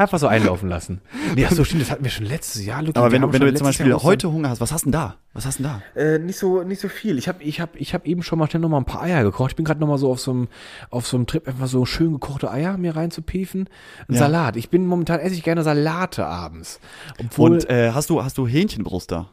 [0.00, 1.02] Einfach so einlaufen lassen.
[1.36, 2.98] Nee, ach so, stimmt, das hatten wir schon letztes Jahr, Luki.
[2.98, 5.16] Aber wenn, du- wenn du jetzt zum Beispiel heute Hunger hast, was hast denn da?
[5.34, 5.82] Was hast denn da?
[5.94, 7.18] Äh, nicht so nicht so viel.
[7.18, 9.22] Ich habe ich hab, ich hab eben schon mal schnell noch mal ein paar Eier
[9.22, 9.52] gekocht.
[9.52, 10.48] Ich bin gerade noch mal so auf so einem
[10.88, 13.68] auf so einem Trip einfach so schön gekochte Eier mir reinzupiefen.
[14.08, 14.20] Ein Ja.
[14.20, 14.56] Salat.
[14.56, 16.80] Ich bin momentan esse ich gerne Salate abends,
[17.18, 19.28] obwohl Und äh, hast du hast du Hähnchenbrust da?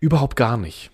[0.00, 0.90] überhaupt gar nicht.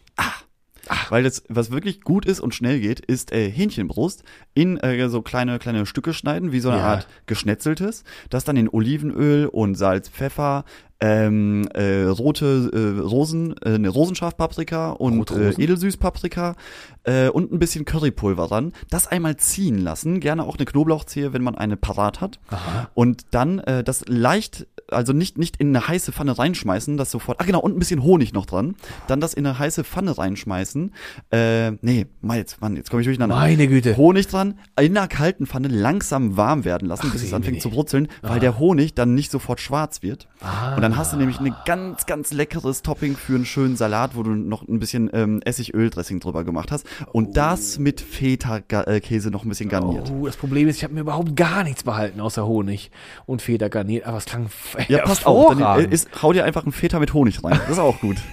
[1.11, 4.22] Weil das, was wirklich gut ist und schnell geht, ist äh, Hähnchenbrust
[4.55, 6.87] in äh, so kleine, kleine Stücke schneiden, wie so eine Ja.
[6.87, 8.05] Art geschnetzeltes.
[8.30, 10.64] Das dann in Olivenöl und Salz, Pfeffer,
[10.99, 15.51] ähm, äh, rote äh, Rosen, äh, eine Rosenschafpaprika und äh?
[15.51, 16.55] Edelsüßpaprika
[17.05, 18.72] äh, und ein bisschen Currypulver ran.
[18.89, 22.39] Das einmal ziehen lassen, gerne auch eine Knoblauchzehe, wenn man eine parat hat.
[22.95, 27.41] Und dann äh, das leicht, also nicht, nicht in eine heiße Pfanne reinschmeißen, das sofort,
[27.41, 28.76] ah genau, und ein bisschen Honig noch dran.
[29.07, 30.93] Dann das in eine heiße Pfanne reinschmeißen.
[31.30, 33.37] Äh, nee, mal jetzt, Mann, jetzt komme ich durcheinander.
[33.37, 33.97] Meine Güte.
[33.97, 37.70] Honig dran, in einer kalten Pfanne langsam warm werden lassen, Ach, bis es anfängt zu
[37.70, 40.28] brutzeln, weil der Honig dann nicht sofort schwarz wird.
[40.41, 40.76] Ah.
[40.76, 44.22] Und dann hast du nämlich ein ganz, ganz leckeres Topping für einen schönen Salat, wo
[44.22, 46.87] du noch ein bisschen ähm, Essigöl-Dressing drüber gemacht hast.
[47.12, 50.12] Und das mit Feta-Käse noch ein bisschen garniert.
[50.12, 52.91] Oh, das Problem ist, ich habe mir überhaupt gar nichts behalten außer Honig
[53.26, 54.49] und Feta garniert, aber es klang
[54.89, 55.57] Ja, passt auf.
[55.57, 57.59] Dann äh, ist, hau dir einfach einen Feta mit Honig rein.
[57.62, 58.16] Das ist auch gut.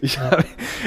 [0.00, 0.44] Ich, hab,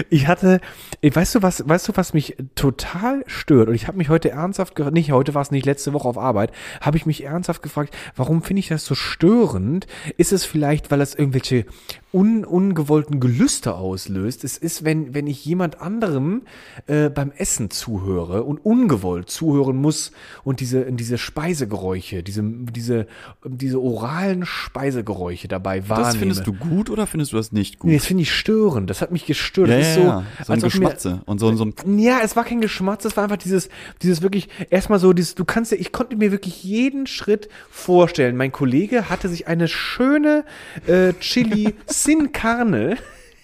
[0.09, 0.59] ich hatte,
[1.01, 3.69] weißt du was, weißt du was mich total stört?
[3.69, 6.17] Und ich habe mich heute ernsthaft, ge- nicht heute war es nicht letzte Woche auf
[6.17, 9.87] Arbeit, habe ich mich ernsthaft gefragt, warum finde ich das so störend?
[10.17, 11.65] Ist es vielleicht, weil es irgendwelche
[12.11, 14.43] un, ungewollten Gelüste auslöst?
[14.43, 16.41] Es ist, wenn wenn ich jemand anderem
[16.87, 20.11] äh, beim Essen zuhöre und ungewollt zuhören muss
[20.43, 23.07] und diese diese Speisegeräusche, diese diese
[23.45, 26.07] diese oralen Speisegeräusche dabei wahrnehme.
[26.09, 27.89] Das findest du gut oder findest du das nicht gut?
[27.91, 28.89] Nee, das finde ich störend.
[28.89, 29.69] Das hat mich gestört.
[29.69, 30.23] ja, das ist so, ja.
[30.45, 31.67] So als ob mir- Geschmatze und so, so
[31.97, 33.69] ja, es war kein Geschmatz, es war einfach dieses,
[34.01, 38.35] dieses wirklich, erstmal so, dieses, du kannst ja, ich konnte mir wirklich jeden Schritt vorstellen.
[38.35, 40.45] Mein Kollege hatte sich eine schöne
[40.87, 42.97] äh, Chili Sin Carne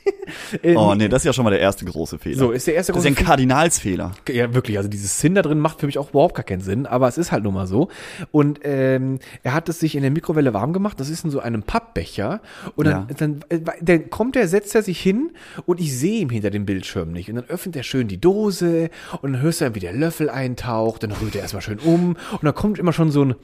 [0.75, 2.37] Oh nee, das ist ja schon mal der erste große Fehler.
[2.37, 4.11] So, ist der erste das ist große ein Kardinalsfehler.
[4.29, 4.77] Ja, wirklich.
[4.77, 7.17] Also dieses Sinn da drin macht für mich auch überhaupt gar keinen Sinn, aber es
[7.17, 7.89] ist halt nun mal so.
[8.31, 10.99] Und ähm, er hat es sich in der Mikrowelle warm gemacht.
[10.99, 12.41] Das ist in so einem Pappbecher.
[12.75, 13.15] Und dann, Ja.
[13.17, 15.31] dann, äh, dann kommt er, setzt er sich hin
[15.65, 17.29] und ich sehe ihn hinter dem Bildschirm nicht.
[17.29, 18.89] Und dann öffnet er schön die Dose
[19.21, 21.03] und dann hörst du dann, wie der Löffel eintaucht.
[21.03, 23.35] Dann rührt er erstmal schön um und dann kommt immer schon so ein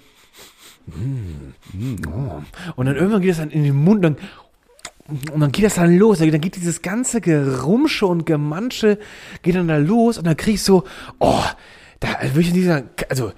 [0.88, 1.54] Mm,
[2.08, 2.42] oh.
[2.76, 4.18] und dann irgendwann geht es dann in den Mund, dann
[5.32, 8.98] und dann geht das dann los, dann geht dieses ganze Gerumsche und Gemansche
[9.42, 10.84] geht dann da los und dann krieg ich so,
[11.20, 11.44] oh,
[12.00, 13.32] da würde ich in dieser, also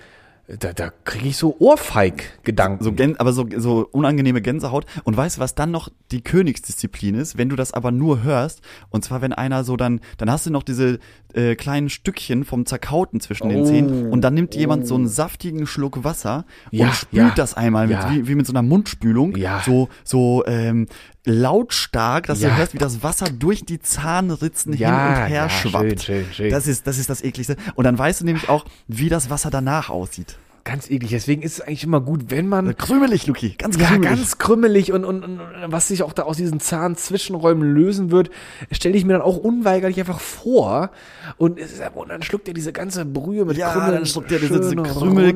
[0.60, 2.84] da, da kriege ich so Ohrfeig-Gedanken.
[2.84, 4.86] So Gän aber so, so unangenehme Gänsehaut.
[5.06, 8.62] Und weißt du, was dann noch die Königsdisziplin ist, wenn du das aber nur hörst?
[8.90, 11.00] Und zwar, wenn einer so dann, dann hast du noch diese
[11.34, 13.66] äh, kleinen Stückchen vom Zerkauten zwischen den Oh.
[13.66, 17.54] Zähnen und dann nimmt jemand so einen saftigen Schluck Wasser Ja, und spült ja, das
[17.54, 18.12] einmal mit, ja.
[18.12, 19.38] wie, wie mit so einer Mundspülung.
[19.38, 19.62] Ja.
[19.66, 20.88] So, so ähm,
[21.26, 22.50] lautstark, dass Ja.
[22.50, 26.04] du hörst, wie das Wasser durch die Zahnritzen Ja, hin und her ja, schwappt.
[26.04, 26.50] schön, schön, schön.
[26.52, 27.56] Das ist, das ist das ekligste.
[27.76, 30.38] Und dann weißt du nämlich auch, wie das Wasser danach aussieht.
[30.66, 31.12] Ganz eklig.
[31.12, 34.10] Deswegen ist es eigentlich immer gut, wenn man Krümelig, Luki, ganz ja, krümelig.
[34.10, 38.30] ganz krümmelig und, und, und was sich auch da aus diesen Zahnzwischenräumen lösen wird,
[38.72, 40.92] stelle ich mir dann auch unweigerlich einfach vor.
[41.38, 44.32] Und, es ist, und dann schluckt er diese ganze Brühe mit Ja, Krümmeln dann schluckt
[44.32, 45.32] er diese, diese schön krümel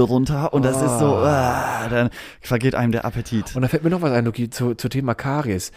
[0.00, 0.52] runter.
[0.52, 1.84] und das ist so, Ah.
[1.84, 3.54] ah, dann vergeht einem der Appetit.
[3.54, 5.70] Und da fällt mir noch was ein, Luki, zu, zu Thema Karies.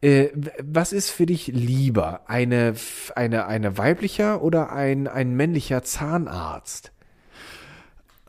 [0.00, 0.28] Äh,
[0.62, 2.22] was ist für dich lieber?
[2.26, 2.74] Eine,
[3.14, 6.90] eine, eine weiblicher oder ein, ein männlicher Zahnarzt?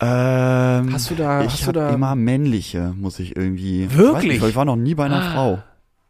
[0.01, 3.93] Ähm, Hast du da- Ich hast du hab da- immer männliche, muss ich irgendwie.
[3.93, 4.23] Wirklich?
[4.23, 5.59] Ich, nicht, weil ich war noch nie bei einer Frau.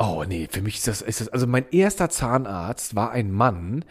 [0.02, 3.84] Oh nee, für mich ist das, ist das, also mein erster Zahnarzt war ein Mann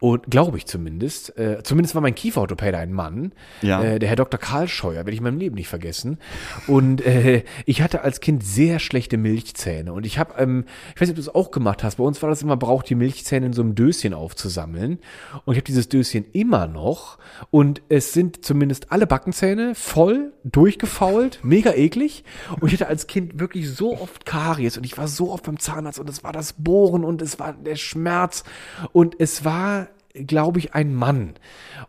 [0.00, 3.80] und glaube ich zumindest, äh, zumindest war mein Kieferorthopäde ein Mann, Ja.
[3.80, 4.40] äh, der Herr Dr.
[4.40, 6.18] Karl Scheuer, werde ich in meinem Leben nicht vergessen.
[6.66, 10.64] Und äh, ich hatte als Kind sehr schlechte Milchzähne und ich habe, ähm,
[10.96, 12.90] ich weiß nicht, ob du es auch gemacht hast, bei uns war das immer, braucht
[12.90, 14.98] die Milchzähne in so einem Döschen aufzusammeln
[15.44, 17.18] und ich habe dieses Döschen immer noch
[17.50, 22.24] und es sind zumindest alle Backenzähne voll durchgefault, mega eklig
[22.58, 25.58] und ich hatte als Kind wirklich so oft Karies und ich war so oft beim
[25.58, 28.44] Zahnarzt und es war das Bohren und es war der Schmerz.
[28.92, 31.34] Und es war glaube ich ein Mann.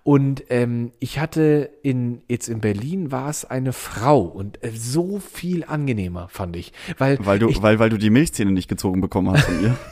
[0.03, 4.21] Und ähm, ich hatte in jetzt in Berlin war es eine Frau.
[4.21, 6.71] Und äh, so viel angenehmer fand ich.
[6.97, 9.77] Weil Weil du, ich, weil, weil du die Milchzähne nicht gezogen bekommen hast von ihr.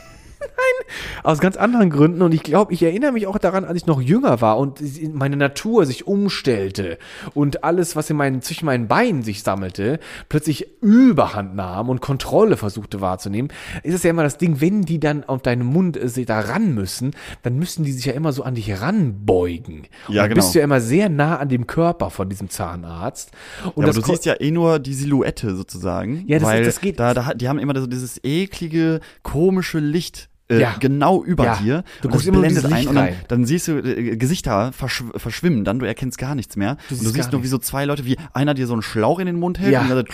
[1.24, 4.02] aus ganz anderen Gründen und ich glaube, ich erinnere mich auch daran, als ich noch
[4.02, 4.82] jünger war und
[5.14, 6.98] meine Natur sich umstellte
[7.34, 10.00] und alles, was in meinen, zwischen meinen Beinen sich sammelte,
[10.30, 13.52] plötzlich Überhand nahm und Kontrolle versuchte wahrzunehmen,
[13.84, 16.74] ist es ja immer das Ding, wenn die dann auf deinen Mund äh, da ran
[16.74, 17.12] müssen,
[17.44, 19.88] dann müssen die sich ja immer so an dich ranbeugen.
[20.08, 20.36] Ja, und genau.
[20.42, 23.32] bist du ja immer sehr nah an dem Körper von diesem Zahnarzt.
[23.76, 26.24] Und Ja, aber du siehst ja eh nur die Silhouette sozusagen.
[26.28, 30.30] Ja, das weil das geht- Da, da, die haben immer so dieses eklige, komische Licht.
[30.52, 30.76] Äh, Ja.
[30.80, 31.56] genau über Ja.
[31.56, 31.84] dir.
[32.02, 35.06] Du und guckst das immer blendet ein und dann, dann siehst du äh, Gesichter verschw
[35.16, 36.78] verschwimmen dann, du erkennst gar nichts mehr.
[36.90, 39.26] und du siehst nur wie so zwei Leute, wie einer dir so einen Schlauch in
[39.28, 39.82] den Mund hält Ja.
[39.82, 40.06] und dann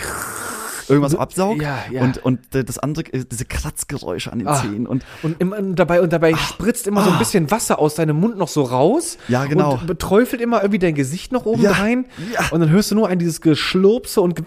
[0.88, 2.00] irgendwas absaugt Ja, ja.
[2.02, 4.54] und und das andere äh, diese Kratzgeräusche an den Ah.
[4.62, 7.94] Zähnen und Und, im, und dabei, und dabei spritzt immer so ein bisschen Wasser aus
[7.96, 9.18] deinem Mund noch so raus.
[9.28, 9.72] Ja, genau.
[9.74, 12.06] Und beträufelt immer irgendwie dein Gesicht noch oben Ja, rein.
[12.32, 12.40] ja.
[12.52, 14.44] Und dann hörst du nur ein dieses Geschlurpse und Ge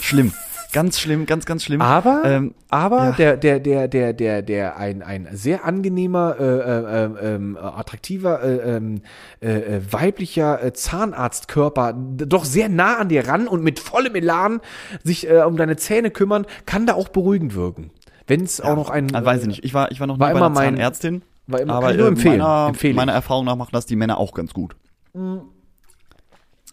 [0.00, 0.32] schlimm.
[0.72, 1.82] Ganz schlimm, ganz, ganz schlimm.
[1.82, 3.12] aber, Ähm, aber ja.
[3.12, 8.42] der, der, der, der, der, der, ein, ein sehr angenehmer, äh, äh, äh, ähm, attraktiver,
[8.42, 9.02] äh, ähm,
[9.42, 14.60] äh, äh, weiblicher äh, Zahnarztkörper, doch sehr nah an dir ran und mit vollem Elan
[15.04, 17.90] sich äh, um deine Zähne kümmern, kann da auch beruhigend wirken.
[18.26, 19.14] Wenn es auch noch ein.
[19.14, 19.64] Ah, weiß ich nicht.
[19.64, 21.22] Ich war, ich war noch war nie bei immer einer mein- Zahnärztin.
[21.48, 22.38] war immer- aber kann ich nur äh, empfehlen.
[22.38, 22.96] Meiner, Empfehle ich.
[22.96, 24.74] meiner Erfahrung nach machen das die Männer auch ganz gut.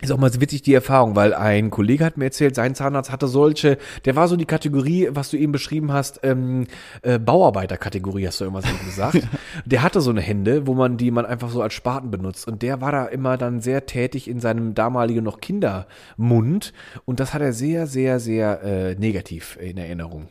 [0.02, 3.12] Ist auch mal so witzig die Erfahrung, weil ein Kollege hat mir erzählt, sein Zahnarzt
[3.12, 6.68] hatte solche, der war so die Kategorie, was du eben beschrieben hast, ähm,
[7.02, 9.28] äh, Bauarbeiterkategorie, hast du irgendwas gesagt.
[9.66, 12.48] Der hatte so eine Hände, wo man die man einfach so als Spaten benutzt.
[12.48, 16.74] Und der war da immer dann sehr tätig in seinem damaligen noch Kindermund.
[17.06, 20.30] Und das hat er sehr, sehr, sehr äh, negativ in Erinnerung.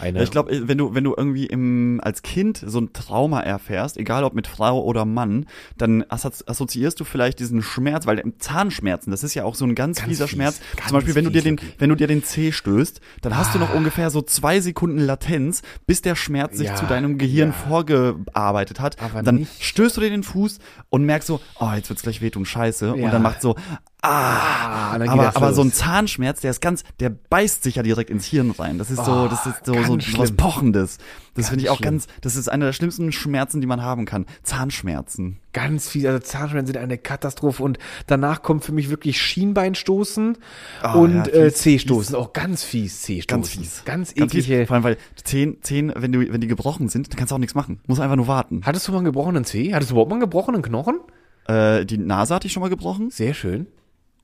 [0.00, 3.96] Eine, ich glaube, wenn du, wenn du irgendwie im, als Kind so ein Trauma erfährst,
[3.96, 5.46] egal ob mit Frau oder Mann,
[5.76, 9.74] dann assozi- assoziierst du vielleicht diesen Schmerz, weil Zahnschmerzen, das ist ja auch so ein
[9.74, 10.60] ganz, Ganz fieser fies, Schmerz.
[10.76, 13.54] ganz Zum Beispiel, wenn du dir den, wenn du dir den Zeh stößt, dann hast
[13.54, 13.74] du noch Ah.
[13.76, 17.54] ungefähr so zwei Sekunden Latenz, bis der Schmerz sich Ja, zu deinem Gehirn ja.
[17.68, 19.00] vorgearbeitet hat.
[19.02, 20.58] Aber dann nicht- stößt du dir den Fuß
[20.90, 22.86] und merkst so, oh, jetzt wird's gleich wehtun, scheiße.
[22.86, 22.92] Ja.
[23.04, 23.56] Und dann macht so,
[24.00, 28.26] Ah, Aber, aber so ein Zahnschmerz, der ist ganz, der beißt sich ja direkt ins
[28.26, 28.78] Hirn rein.
[28.78, 30.36] Das ist so, Oh, das ist so, so, so was schlimm.
[30.36, 30.98] Pochendes.
[31.34, 31.92] Das finde ich auch schlimm.
[31.92, 34.26] ganz, das ist einer der schlimmsten Schmerzen, die man haben kann.
[34.44, 35.38] Zahnschmerzen.
[35.52, 40.38] ganz viel, also Zahnschmerzen sind eine Katastrophe und danach kommt für mich wirklich Schienbeinstoßen
[40.82, 43.26] Ah, und ja, äh, C-Stoßen, auch ganz fies C-Stoßen.
[43.26, 43.82] Ganz fies.
[43.84, 44.66] Ganz eklige.
[44.66, 47.40] Vor allem, weil Zehen, Zehen, wenn du, wenn die gebrochen sind, dann kannst du auch
[47.40, 47.80] nichts machen.
[47.88, 48.60] Muss einfach nur warten.
[48.64, 49.74] Hattest du mal einen gebrochenen C?
[49.74, 51.00] Hattest du überhaupt mal einen gebrochenen Knochen?
[51.46, 53.10] Äh, die Nase hatte ich schon mal gebrochen.
[53.10, 53.66] Sehr schön.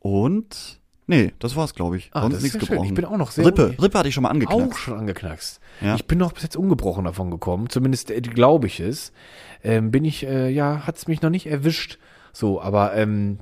[0.04, 2.10] Und, nee, das war's, glaube ich.
[2.12, 2.84] Ah, Sonst nichts gebrochen.
[2.84, 4.70] Ich bin auch noch sehr Rippe, Rippe hatte ich schon mal angeknackst.
[4.70, 5.60] Auch schon angeknackst.
[5.80, 5.94] Ja.
[5.94, 7.70] Ich bin noch bis jetzt ungebrochen davon gekommen.
[7.70, 9.12] Zumindest äh, glaube ich es.
[9.62, 11.98] Ähm, bin ich, äh, ja, hat's mich noch nicht erwischt.
[12.34, 13.38] So, aber ähm,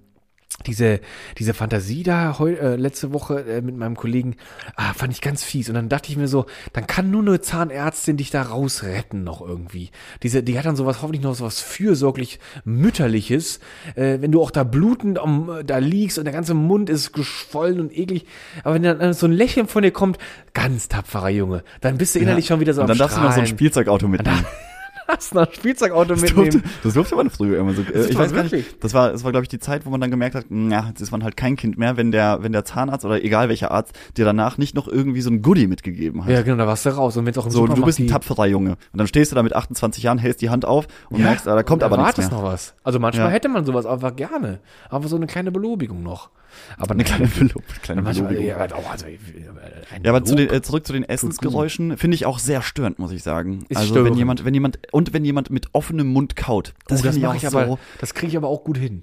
[0.67, 1.01] diese,
[1.39, 4.37] diese Fantasie da heu, äh, letzte Woche äh, mit meinem Kollegen,
[4.77, 5.69] ah, fand ich ganz fies.
[5.69, 9.41] Und dann dachte ich mir so, dann kann nur eine Zahnärztin dich da rausretten noch
[9.41, 9.91] irgendwie.
[10.23, 13.61] Diese, die hat dann sowas, hoffentlich noch sowas fürsorglich mütterliches,
[13.95, 17.81] äh, wenn du auch da blutend am, da liegst und der ganze Mund ist geschwollen
[17.81, 18.27] und eklig.
[18.65, 20.19] Aber wenn dann äh, so ein Lächeln von dir kommt,
[20.55, 23.21] ganz tapferer Junge, dann bist du innerlich schon wieder so Und dann am darfst du
[23.21, 23.59] noch so ein Strahlen.
[23.59, 24.45] Spielzeugauto mitnehmen.
[25.09, 26.51] Hast ein Spielzeugauto Das mitnehmen.
[26.51, 27.83] durfte, das durfte man früher immer so.
[27.83, 28.83] Äh, Das ich war weiß gar nicht.
[28.85, 31.01] Das war, das war glaube ich die Zeit, wo man dann gemerkt hat, na, jetzt
[31.01, 33.99] ist man halt kein Kind mehr, wenn der, wenn der Zahnarzt oder egal welcher Arzt
[34.17, 36.31] dir danach nicht noch irgendwie so ein Goodie mitgegeben hat.
[36.31, 37.17] Ja, genau, da warst du raus.
[37.17, 38.71] Und wenn auch im so, du Supermarkt bist ein tapferer Junge.
[38.93, 41.55] Und dann stehst du da mit 28 Jahren, hältst die Hand auf und merkst, ah,
[41.55, 42.31] da kommt und aber nichts mehr.
[42.31, 42.75] noch was.
[42.85, 43.33] Also manchmal Ja.
[43.33, 44.61] hätte man sowas einfach gerne.
[44.89, 46.31] Aber so eine kleine Belobigung noch.
[46.77, 48.49] Aber Eine kleine, Belob kleine manchmal, Belobigung.
[48.49, 52.63] ja, Ja, also, aber zu den, äh, zurück zu den Essensgeräuschen finde ich auch sehr
[52.63, 53.65] störend, muss ich sagen.
[53.69, 54.11] Ist also störend.
[54.11, 57.23] wenn jemand, wenn jemand und wenn jemand mit offenem Mund kaut, das, oh, das ich
[57.23, 57.79] mache ich aber, so.
[57.99, 59.03] das kriege ich aber auch gut hin.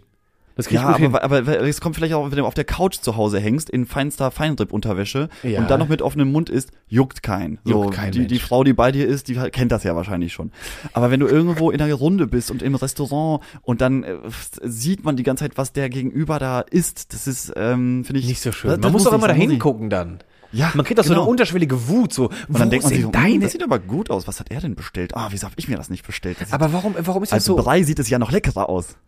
[0.59, 3.15] Das Ja, aber, aber, aber es kommt vielleicht auch, wenn du auf der Couch zu
[3.15, 5.61] Hause hängst, in feinster Feinripp-Unterwäsche Ja.
[5.61, 7.59] und dann noch mit offenem Mund isst, juckt kein.
[7.63, 8.39] So, Juckt kein die, die.
[8.39, 10.51] Frau, die bei dir ist, die kennt das ja wahrscheinlich schon.
[10.91, 14.17] Aber wenn du irgendwo in einer Runde bist und im Restaurant und dann äh,
[14.63, 18.27] sieht man die ganze Zeit, was der Gegenüber da isst, das ist, ähm, finde ich
[18.27, 18.71] nicht so schön.
[18.71, 20.19] Das, Man das muss doch immer da hingucken dann.
[20.51, 21.21] Ja, Man kriegt auch so genau.
[21.21, 22.25] eine unterschwellige Wut, so.
[22.49, 23.39] Und dann denkt man sich so, hm, deine?
[23.39, 24.27] das sieht aber gut aus.
[24.27, 25.15] Was hat er denn bestellt?
[25.15, 26.35] Ah, wieso habe ich mir das nicht bestellt?
[26.41, 27.55] Das aber warum, warum ist das als so?
[27.55, 28.97] Brei sieht es ja noch leckerer aus.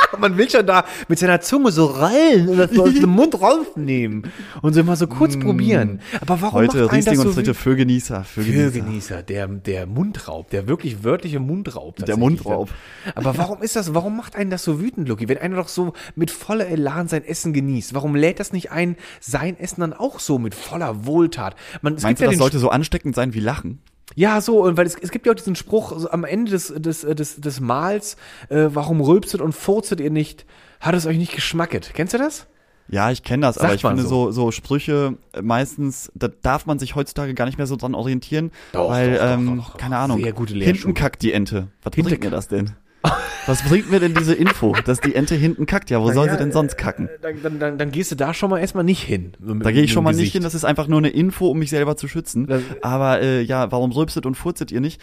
[0.18, 3.40] Man will schon da mit seiner Zunge so rallen und das so aus dem Mund
[3.40, 4.30] rausnehmen
[4.62, 6.00] und so mal so kurz probieren.
[6.20, 8.24] Aber warum Heute macht einen Riesling das und so Fritte für Genießer.
[8.24, 8.70] Für Genießer.
[8.70, 11.96] Genießer, der, der Mundraub, der wirklich wörtliche Mundraub.
[11.96, 12.70] Der Mundraub.
[13.14, 15.28] Aber warum ist das, warum macht einen das so wütend, Lucky?
[15.28, 18.96] Wenn einer doch so mit voller Elan sein Essen genießt, warum lädt das nicht ein,
[19.20, 21.56] sein Essen dann auch so mit voller Wohltat?
[21.82, 23.80] Man, es Meinst du, ja das sollte so ansteckend sein wie Lachen?
[24.14, 26.72] Ja, so, und weil es, es gibt ja auch diesen Spruch so am Ende des,
[26.76, 28.16] des, des, des Mahls,
[28.48, 30.46] äh, warum rülpstet und furzet ihr nicht?
[30.80, 31.92] Hat es euch nicht geschmacket?
[31.94, 32.46] Kennst du das?
[32.90, 34.26] Ja, ich kenne das, aber Sagt ich man finde so.
[34.26, 37.94] so, so Sprüche äh, meistens, da darf man sich heutzutage gar nicht mehr so dran
[37.94, 41.68] orientieren, Doch, weil, doch, doch, ähm, keine Ahnung, Sehr gute hinten kackt die Ente.
[41.82, 42.72] Was bringt mir das denn?
[43.46, 45.88] Was bringt mir denn diese Info, dass die Ente hinten kackt?
[45.88, 47.08] Ja, wo soll ja, sie denn sonst kacken?
[47.08, 49.32] Äh, Dann, dann, dann, dann gehst du da schon mal erstmal nicht hin.
[49.40, 51.70] Da gehe ich schon mal nicht hin, das ist einfach nur eine Info, um mich
[51.70, 52.46] selber zu schützen.
[52.46, 55.00] Das- Aber äh, ja, warum rülpset und furzet ihr nicht?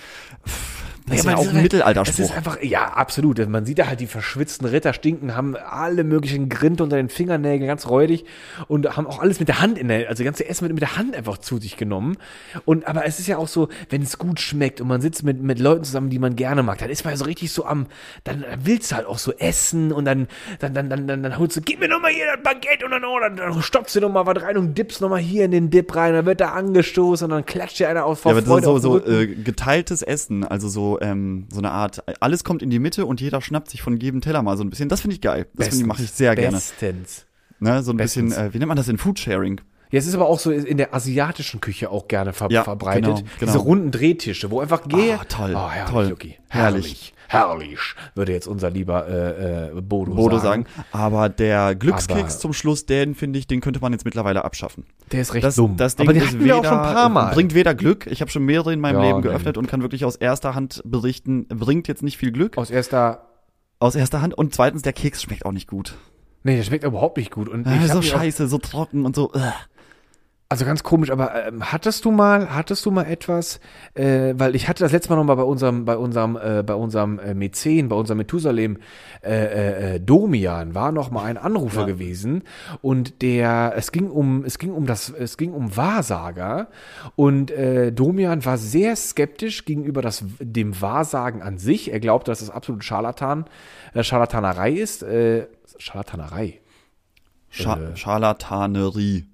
[0.47, 2.19] Pff, Das ist man ja auch ein halt- Mittelalterspruch.
[2.25, 3.47] Es ist einfach, ja, absolut.
[3.47, 7.67] Man sieht da halt die verschwitzten Ritter stinken, haben alle möglichen Grint unter den Fingernägeln,
[7.67, 8.25] ganz räudig
[8.67, 10.81] und haben auch alles mit der Hand in der, also das ganze Essen wird mit
[10.81, 12.17] der Hand einfach zu sich genommen.
[12.65, 15.41] Und, aber es ist ja auch so, wenn es gut schmeckt und man sitzt mit,
[15.43, 17.85] mit Leuten zusammen, die man gerne mag, dann ist man ja so richtig so am,
[18.23, 20.27] dann willst du halt auch so essen und dann,
[20.59, 22.91] dann, dann, dann, dann, dann holst du, gib mir noch mal hier das Baguette und
[22.91, 25.45] dann, oh, dann, dann stopfst du noch mal was rein und dippst noch mal hier
[25.45, 28.31] in den Dip rein, dann wird da angestoßen und dann klatscht dir einer auf vor
[28.31, 29.39] Ja, aber das ist Freude so, den so Rücken.
[29.39, 33.21] äh, geteiltes Essen, also so ähm, so eine Art, alles kommt in die Mitte und
[33.21, 34.89] jeder schnappt sich von jedem Teller mal so ein bisschen.
[34.89, 35.47] Das finde ich geil.
[35.53, 36.57] Das mache ich sehr gerne.
[36.57, 37.25] Bestens.
[37.59, 38.31] Ne, so ein Bestens.
[38.35, 39.61] bisschen, äh, wie nennt man das in Foodsharing?
[39.91, 43.03] Ja, es ist aber auch so in der asiatischen Küche auch gerne ver Ja, verbreitet.
[43.03, 43.29] genau, genau.
[43.39, 45.17] Diese runden Drehtische, wo einfach gehe.
[45.19, 46.05] Ah, toll, Oh, herrlich, toll.
[46.15, 46.35] Herrlich.
[46.49, 47.13] Herrlich.
[47.27, 47.79] Herrlich,
[48.15, 50.65] würde jetzt unser lieber äh, äh, Bodo, Bodo sagen.
[50.65, 50.85] sagen.
[50.91, 54.85] Aber der Glückskeks Aber- zum Schluss, den finde ich, den könnte man jetzt mittlerweile abschaffen.
[55.11, 55.77] Der ist recht Das, dumm.
[55.77, 57.33] das Ding aber den ist weder, wir auch schon ein paar Mal.
[57.33, 58.07] bringt weder Glück.
[58.07, 59.23] Ich habe schon mehrere in meinem Ja, Leben nee.
[59.29, 62.57] geöffnet und kann wirklich aus erster Hand berichten, bringt jetzt nicht viel Glück.
[62.57, 63.27] Aus erster.
[63.79, 64.33] Aus erster Hand.
[64.37, 65.95] Und zweitens, der Keks schmeckt auch nicht gut.
[66.43, 67.49] Nee, der schmeckt überhaupt nicht gut.
[67.49, 69.33] Und ich so scheiße, so trocken und so.
[69.33, 69.39] Äh.
[70.47, 73.59] Also ganz komisch, aber ähm, hattest du mal, hattest du mal etwas,
[73.95, 76.75] äh, weil ich hatte das letzte Mal noch mal bei unserem, bei unserem, äh, bei
[76.75, 78.77] unserem äh, Mäzen, bei unserem Methusalem
[79.23, 81.85] äh, äh, äh, Domian war noch mal ein Anrufer Ja.
[81.87, 82.43] gewesen
[82.83, 86.67] und der, es ging um, es ging um das, es ging um Wahrsager
[87.15, 91.91] und äh, Domian war sehr skeptisch gegenüber das, dem Wahrsagen an sich.
[91.91, 93.45] Er glaubte, dass es absolut Scharlatan,
[93.95, 95.47] äh, Scharlatanerei ist, äh,
[95.79, 96.59] Scharlatanerei.
[97.49, 97.95] Scha Äh.
[97.95, 99.25] Scharlatanerie.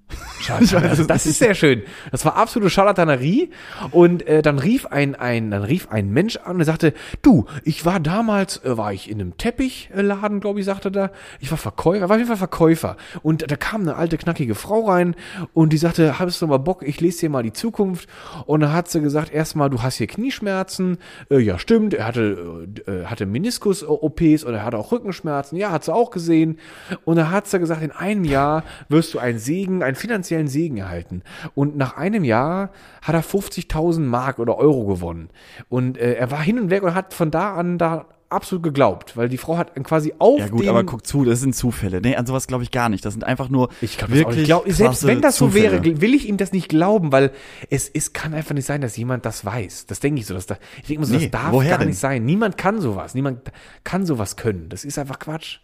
[0.48, 1.82] Also das ist sehr schön.
[2.10, 3.50] Das war absolute Charlatanerie.
[3.90, 7.84] Und äh, dann rief ein, ein, dann rief ein Mensch an und sagte, du, ich
[7.84, 11.10] war damals, äh, war ich in einem Teppichladen, glaube ich, sagte da.
[11.40, 12.96] Ich war Verkäufer, war auf jeden Fall Verkäufer.
[13.22, 15.14] Und da kam eine alte, knackige Frau rein
[15.54, 18.08] und die sagte, hast du mal Bock, ich lese dir mal die Zukunft.
[18.46, 20.98] Und dann hat sie gesagt, erstmal, du hast hier Knieschmerzen.
[21.30, 21.94] Äh, ja, stimmt.
[21.94, 25.56] Er hatte, äh, hatte Meniskus-OPs und er hatte auch Rückenschmerzen.
[25.56, 26.58] Ja, hat sie auch gesehen.
[27.04, 30.76] Und dann hat sie gesagt, in einem Jahr wirst du einen Segen, einen finanziellen Segen
[30.76, 31.22] erhalten.
[31.54, 35.30] Und nach einem Jahr hat er 50.000 Mark oder Euro gewonnen.
[35.68, 39.16] Und äh, er war hin und weg und hat von da an da absolut geglaubt,
[39.16, 42.00] weil die Frau hat quasi auf Ja gut, aber guck zu, das sind Zufälle.
[42.00, 43.04] Nee, an sowas glaube ich gar nicht.
[43.04, 46.28] Das sind einfach nur ich glaube wirklich glaub, selbst wenn das so wäre, will ich
[46.28, 47.30] ihm das nicht glauben, weil
[47.70, 49.86] es, es kann einfach nicht sein, dass jemand das weiß.
[49.86, 50.34] Das denke ich so.
[50.34, 51.88] Dass da, ich denke mir so, Nee, das darf gar denn?
[51.88, 52.24] nicht sein.
[52.24, 53.14] Niemand kann sowas.
[53.14, 53.52] Niemand
[53.84, 54.68] kann sowas können.
[54.70, 55.58] Das ist einfach Quatsch.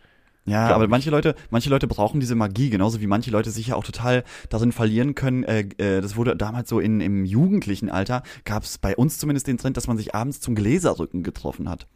[0.49, 3.74] Ja, aber manche Leute, manche Leute brauchen diese Magie, genauso wie manche Leute sich ja
[3.76, 5.44] auch total darin verlieren können.
[5.44, 9.46] Äh, äh, das wurde damals so in, im jugendlichen Alter, gab es bei uns zumindest
[9.46, 11.86] den Trend, dass man sich abends zum Gläserrücken getroffen hat.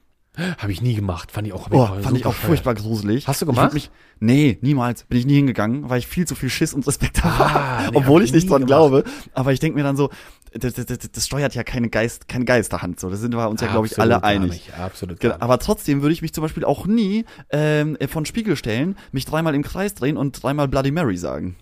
[0.57, 1.31] Habe ich nie gemacht.
[1.31, 1.69] Fand ich auch.
[1.71, 3.29] Oh, fand ich auch furchtbar gruselig.
[3.29, 3.75] Hast du gemacht?
[3.75, 5.05] Mich, nee, niemals.
[5.05, 7.45] Bin ich nie hingegangen, weil ich viel zu viel Schiss und Respekt habe.
[7.45, 8.69] Ah, nee, hab Obwohl ich ich nicht dran gemacht.
[8.69, 9.05] glaube.
[9.35, 10.09] Aber ich denke mir dann so,
[10.55, 13.01] das, das, das, steuert ja keine Geist, keine Geisterhand.
[13.01, 14.51] So, da sind wir uns ja, glaube ich, alle einig.
[14.51, 14.79] Nicht.
[14.79, 15.21] Absolut.
[15.21, 19.25] Genau, aber trotzdem würde ich mich zum Beispiel auch nie ähm, von Spiegel stellen, mich
[19.25, 21.57] dreimal im Kreis drehen und dreimal Bloody Mary sagen.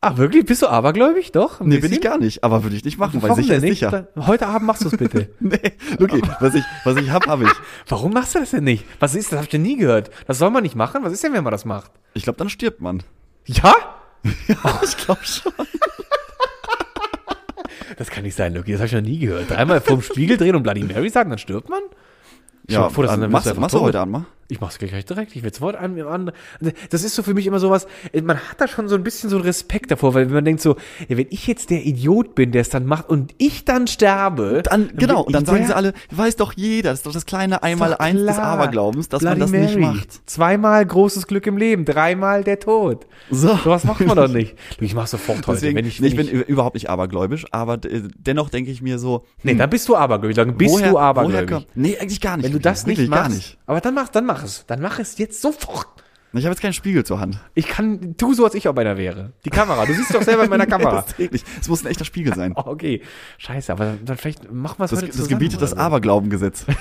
[0.00, 0.46] Ah, wirklich?
[0.46, 1.32] Bist du abergläubig?
[1.32, 1.58] Doch?
[1.58, 2.02] Nee, bin ich bisschen?
[2.02, 3.80] gar nicht, aber würde ich nicht machen, weil sicher ist nicht?
[3.80, 4.06] sicher.
[4.16, 5.28] Heute Abend machst du es bitte.
[5.40, 5.58] Nee,
[5.98, 7.50] okay, was ich, was ich hab, habe ich.
[7.88, 8.84] Warum machst du das denn nicht?
[9.00, 9.38] Was ist das?
[9.38, 10.10] Hab ich denn nie gehört.
[10.28, 11.02] Das soll man nicht machen?
[11.02, 11.90] Was ist denn, wenn man das macht?
[12.14, 13.02] Ich glaube, dann stirbt man.
[13.46, 13.74] Ja?
[14.82, 15.52] ich glaube schon.
[17.96, 18.72] Das kann nicht sein, Lucky.
[18.72, 19.50] Das habe ich noch nie gehört.
[19.50, 21.80] Dreimal vorm Spiegel drehen und Bloody Mary sagen, dann stirbt man?
[22.68, 24.26] Dir Ja, vor, das ist äh, eine- machst, machst du heute Abend mal?
[24.50, 25.36] Ich mach's gleich direkt.
[25.36, 26.32] Ich will sofort an, an.
[26.88, 27.86] Das ist so für mich immer sowas,
[28.22, 30.76] man hat da schon so ein bisschen so einen Respekt davor, weil man denkt so,
[31.06, 34.62] ja, wenn ich jetzt der Idiot bin, der es dann macht und ich dann sterbe.
[34.64, 37.12] Dann, genau, bin und dann ich sagen sie alle, weiß doch jeder, das ist doch
[37.12, 38.46] das kleine Einmal-Eins des klar.
[38.46, 39.94] Aberglaubens, dass Bloody man das nicht Mary.
[39.96, 40.08] macht.
[40.30, 43.06] Zweimal großes Glück im Leben, dreimal der Tod.
[43.30, 43.54] So.
[43.62, 44.56] Sowas macht man doch nicht.
[44.80, 45.56] Ich mach's sofort heute.
[45.60, 48.80] Deswegen, wenn ich, wenn ich bin ü- überhaupt nicht abergläubisch, aber äh, dennoch denke ich
[48.80, 50.36] mir so, nee, dann bist du abergläubig.
[50.36, 51.50] Dann bist woher, du woher abergläubig.
[51.50, 52.46] kommt, nee, eigentlich gar nicht.
[52.46, 53.58] Wenn du das nicht machst, gar nicht.
[53.66, 54.64] aber dann mach, dann mach es.
[54.66, 55.86] Dann mach es jetzt sofort.
[56.34, 57.40] Ich habe jetzt keinen Spiegel zur Hand.
[57.54, 59.32] Ich kann, tu so, als ich auch einer wäre.
[59.46, 59.86] Die Kamera.
[59.86, 61.02] Du siehst doch selber in meiner Kamera.
[61.06, 61.46] das nicht.
[61.60, 62.52] Es muss ein echter Spiegel sein.
[62.54, 63.00] Oh, okay.
[63.38, 65.76] Scheiße, aber dann, dann vielleicht machen wir es Das, heute das zusammen gebietet das so.
[65.76, 66.66] Aberglaubengesetz.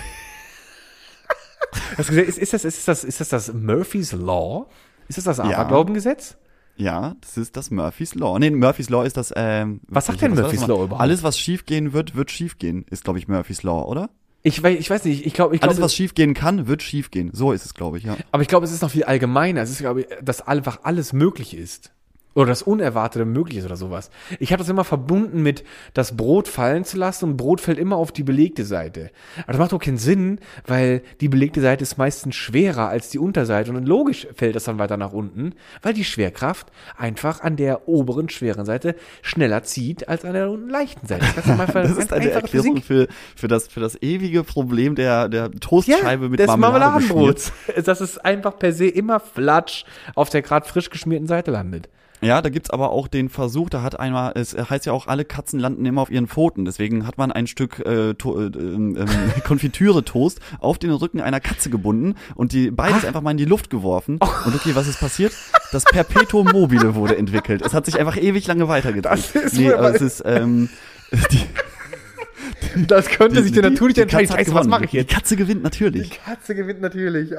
[1.97, 4.68] Gesagt, ist, ist, das, ist, das, ist das das Murphy's Law?
[5.08, 5.43] Ist das das Ja.
[5.58, 6.38] Aberglaubengesetz?
[6.76, 8.38] Ja, das ist das Murphy's Law.
[8.39, 10.68] Nee, Murphy's Law ist das, ähm, Was sagt denn das Murphy's?
[10.68, 11.01] Law überhaupt?
[11.01, 14.10] Alles, was schiefgehen wird, wird schiefgehen, ist, glaube ich, Murphy's Law, oder?
[14.44, 17.32] Ich, weiß- ich weiß nicht, ich glaube, ich Alles, glaube, was schiefgehen kann, wird schiefgehen.
[17.34, 18.16] So ist es, glaube ich, ja.
[18.32, 19.62] aber ich glaube, es ist noch viel allgemeiner.
[19.62, 21.92] Es ist, glaube ich, dass einfach alles möglich ist.
[22.38, 24.12] Oder das Unerwartete möglich ist oder sowas.
[24.40, 25.64] Ich habe das immer verbunden mit
[25.96, 29.10] das Brot fallen zu lassen und Brot fällt immer auf die belegte Seite.
[29.42, 33.18] Aber das macht doch keinen Sinn, weil die belegte Seite ist meistens schwerer als die
[33.18, 37.88] Unterseite und logisch fällt das dann weiter nach unten, weil die Schwerkraft einfach an der
[37.88, 41.26] oberen schweren Seite schneller zieht als an der unten leichten Seite.
[41.38, 42.86] Das ist, Das ist eine Erklärung Physik.
[42.86, 46.56] für, für, das, für das ewige Problem der, der Toastscheibe mit des.
[46.56, 47.52] Marmeladenbrots.
[47.84, 51.90] Dass es einfach per se immer flatsch auf der gerade frisch geschmierten Seite landet.
[52.22, 55.24] Ja, da gibt's aber auch den Versuch, da hat einmal, es heißt ja auch, alle
[55.24, 56.65] Katzen landen immer auf ihren Pfoten.
[56.65, 58.97] Deswegen hat man ein Stück äh, to, äh, ähm,
[59.43, 63.07] Konfitüre-Toast auf den Rücken einer Katze gebunden und die beides Ah.
[63.07, 64.18] einfach mal in die Luft geworfen.
[64.22, 64.28] Oh.
[64.45, 65.34] Und okay, was ist passiert?
[65.72, 67.61] Das Perpetuum mobile wurde entwickelt.
[67.61, 69.11] Es hat sich einfach ewig lange weitergedreht.
[69.13, 70.70] Das ist nee, aber es ist, ähm,
[71.32, 71.41] die,
[72.88, 74.28] Das könnte sich der die entscheiden.
[74.28, 75.11] Scheiße, was mache ich jetzt?
[75.11, 76.20] Die Katze gewinnt natürlich.
[76.24, 77.34] Katze gewinnt natürlich.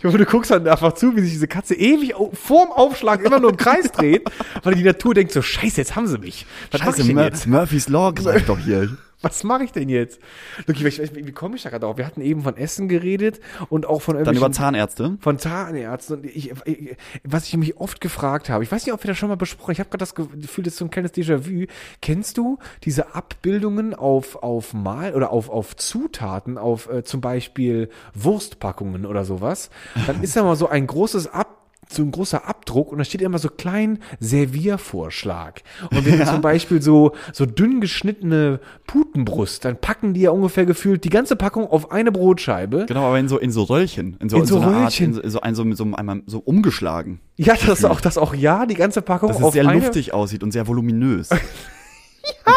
[0.00, 3.38] Ich hoffe, du guckst dann einfach zu, wie sich diese Katze ewig vorm Aufschlag immer
[3.38, 4.30] nur im Kreis dreht,
[4.62, 6.46] weil die Natur denkt so, scheiße, jetzt haben sie mich.
[6.70, 7.46] Was Scheiße, ich denn jetzt?
[7.46, 8.96] Murphy's Law greift doch hier.
[9.22, 10.20] Was mache ich denn jetzt?
[10.66, 11.98] Weiß, wie, komme ich da gerade drauf?
[11.98, 15.18] Wir hatten eben von Essen geredet und auch von Dann über Zahnärzte.
[15.20, 19.02] von Zahnärzten und ich, ich, was ich mich oft gefragt habe, ich weiß nicht, ob
[19.02, 21.12] wir das schon mal besprochen, ich habe gerade das Gefühl, das ist so ein kleines
[21.12, 21.66] Déjà-vu.
[22.00, 27.90] Kennst du diese Abbildungen auf, auf Mal oder auf, auf Zutaten, auf äh, zum Beispiel
[28.14, 29.70] Wurstpackungen oder sowas?
[30.06, 31.59] Dann ist da mal so ein großes Ab
[31.92, 35.62] so ein großer Abdruck und da steht immer so klein Serviervorschlag.
[35.90, 40.66] Und wenn du zum Beispiel so, so dünn geschnittene Putenbrust, dann packen die ja ungefähr
[40.66, 42.86] gefühlt die ganze Packung auf eine Brotscheibe.
[42.86, 44.16] Genau, aber in so, in so Röllchen.
[44.20, 45.14] In so, In so einer Röllchen.
[45.16, 47.20] Art, in so, in so, in so, so einmal so umgeschlagen.
[47.36, 50.14] Ja, das auch, das auch, ja, die ganze Packung Dass es auf sehr eine, luftig
[50.14, 51.30] aussieht und sehr voluminös.
[51.30, 51.36] ja,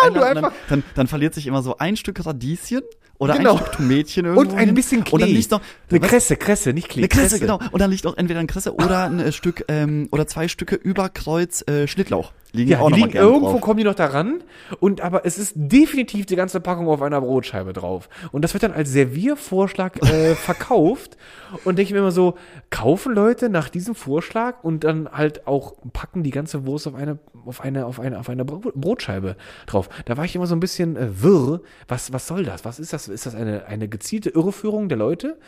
[0.04, 2.82] du und dann, einfach- dann, dann verliert sich immer so ein Stück Radieschen
[3.20, 3.54] oder Genau.
[3.54, 5.14] ein Stück Tomätchen irgendwo Und ein bisschen Klee.
[5.14, 6.10] Und dann liegt noch Eine was?
[6.10, 7.02] Kresse, Kresse, nicht Klee.
[7.02, 7.60] Eine Kresse, genau.
[7.72, 10.76] Und dann liegt noch entweder ein Kresse oder ein äh, Stück ähm, oder zwei Stücke
[10.76, 12.32] über Kreuz äh, Schnittlauch.
[12.56, 13.62] Liegen Ja, auch die liegen irgendwo, drauf.
[13.62, 14.44] kommen die noch daran.
[14.80, 18.10] Und aber es ist definitiv die ganze Packung auf einer Brotscheibe drauf.
[18.32, 21.18] Und das wird dann als Serviervorschlag äh, verkauft.
[21.64, 22.36] Und denke ich mir immer so,
[22.70, 27.18] kaufen Leute nach diesem Vorschlag und dann halt auch packen die ganze Wurst auf eine,
[27.46, 29.36] auf eine, auf eine, auf eine Bro- Brotscheibe
[29.66, 29.90] drauf.
[30.06, 31.62] Da war ich immer so ein bisschen äh, wirr.
[31.88, 32.66] Was, was soll das?
[32.66, 33.03] Was ist das?
[33.08, 35.40] Ist das eine, eine gezielte Irreführung der Leute?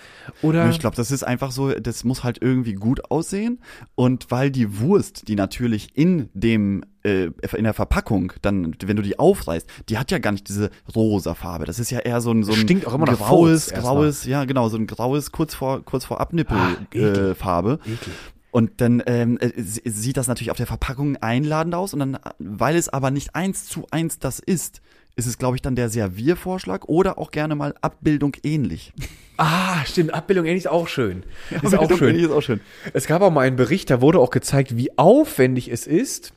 [0.41, 0.69] Oder?
[0.69, 3.59] Ich glaube, das ist einfach so, das muss halt irgendwie gut aussehen.
[3.95, 9.03] Und weil die Wurst, die natürlich in dem äh, in der Verpackung, dann, wenn du
[9.03, 11.65] die aufreißt, die hat ja gar nicht diese rosa Farbe.
[11.65, 14.69] Das ist ja eher so ein, so ein Stinkt auch immer graues, graues, ja genau,
[14.69, 17.03] so ein graues, kurz vor, kurz vor Abnippel Ah, eklig.
[17.03, 17.91] äh.
[17.93, 18.15] Eklig.
[18.55, 22.77] Und dann ähm, äh, sieht das natürlich auf der Verpackung einladend aus und dann, weil
[22.77, 24.81] es aber nicht eins zu eins das ist,
[25.15, 28.93] ist es, glaube ich, dann der Serviervorschlag oder auch gerne mal Abbildung ähnlich.
[29.37, 30.13] Ah, stimmt.
[30.13, 31.23] Abbildung ähnlich ist auch schön.
[31.49, 32.09] Ist auch Abbildung schön.
[32.09, 32.61] ähnlich Ist auch schön.
[32.93, 36.33] Es gab auch mal einen Bericht, da wurde auch gezeigt, wie aufwendig es ist,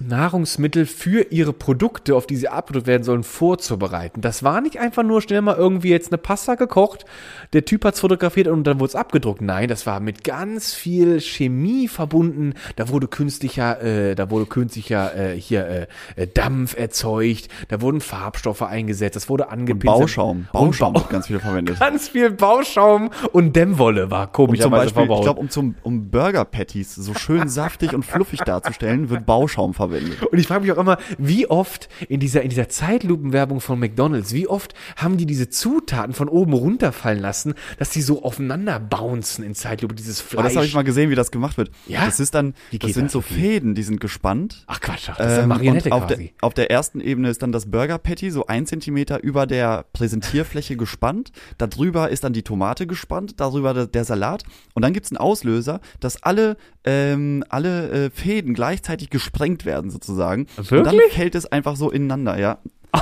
[0.00, 4.20] Nahrungsmittel für ihre Produkte, auf die sie abgedruckt werden sollen, vorzubereiten.
[4.20, 7.04] Das war nicht einfach nur schnell mal irgendwie jetzt eine Pasta gekocht,
[7.52, 9.42] der Typ hat's fotografiert und dann wurde es abgedruckt.
[9.42, 12.54] Nein, das war mit ganz viel Chemie verbunden.
[12.76, 15.86] Da wurde künstlicher, äh, da wurde künstlicher äh, hier
[16.16, 20.00] äh, Dampf erzeugt, da wurden Farbstoffe eingesetzt, das wurde angepinselt.
[20.00, 20.36] Bauschaum.
[20.38, 21.78] Und Bauschaum Bau- wird ganz viel verwendet.
[21.90, 25.22] Ganz viel Bauschaum und Dämmwolle war Und zum komischerweise Beispiel, ich verbaut.
[25.24, 29.89] glaube, um zum um Burger Patties so schön saftig und fluffig darzustellen, wird Bauschaum verwendet.
[30.30, 34.32] Und ich frage mich auch immer, wie oft in dieser, in dieser Zeitlupenwerbung von McDonalds,
[34.32, 39.44] wie oft haben die diese Zutaten von oben runterfallen lassen, dass die so aufeinander bouncen
[39.44, 40.38] in Zeitlupe, dieses Fleisch.
[40.38, 41.70] Aber das habe ich mal gesehen, wie das gemacht wird.
[41.86, 42.04] Ja?
[42.06, 43.12] Das ist dann, Wie das sind das?
[43.12, 44.64] so Fäden, die sind gespannt.
[44.66, 46.32] Ach Quatsch, ach, das ist eine Ähm, Marionette und auf quasi.
[46.38, 49.84] der, auf der ersten Ebene ist dann das Burger Patty so ein Zentimeter über der
[49.92, 51.32] Präsentierfläche gespannt.
[51.58, 54.44] Darüber ist dann die Tomate gespannt, darüber der, der Salat.
[54.74, 60.46] Und dann gibt's einen Auslöser, dass alle, ähm, alle äh, Fäden gleichzeitig gesprengt werden sozusagen.
[60.56, 61.12] Und dann Wirklich?
[61.12, 62.58] fällt es einfach so ineinander, ja.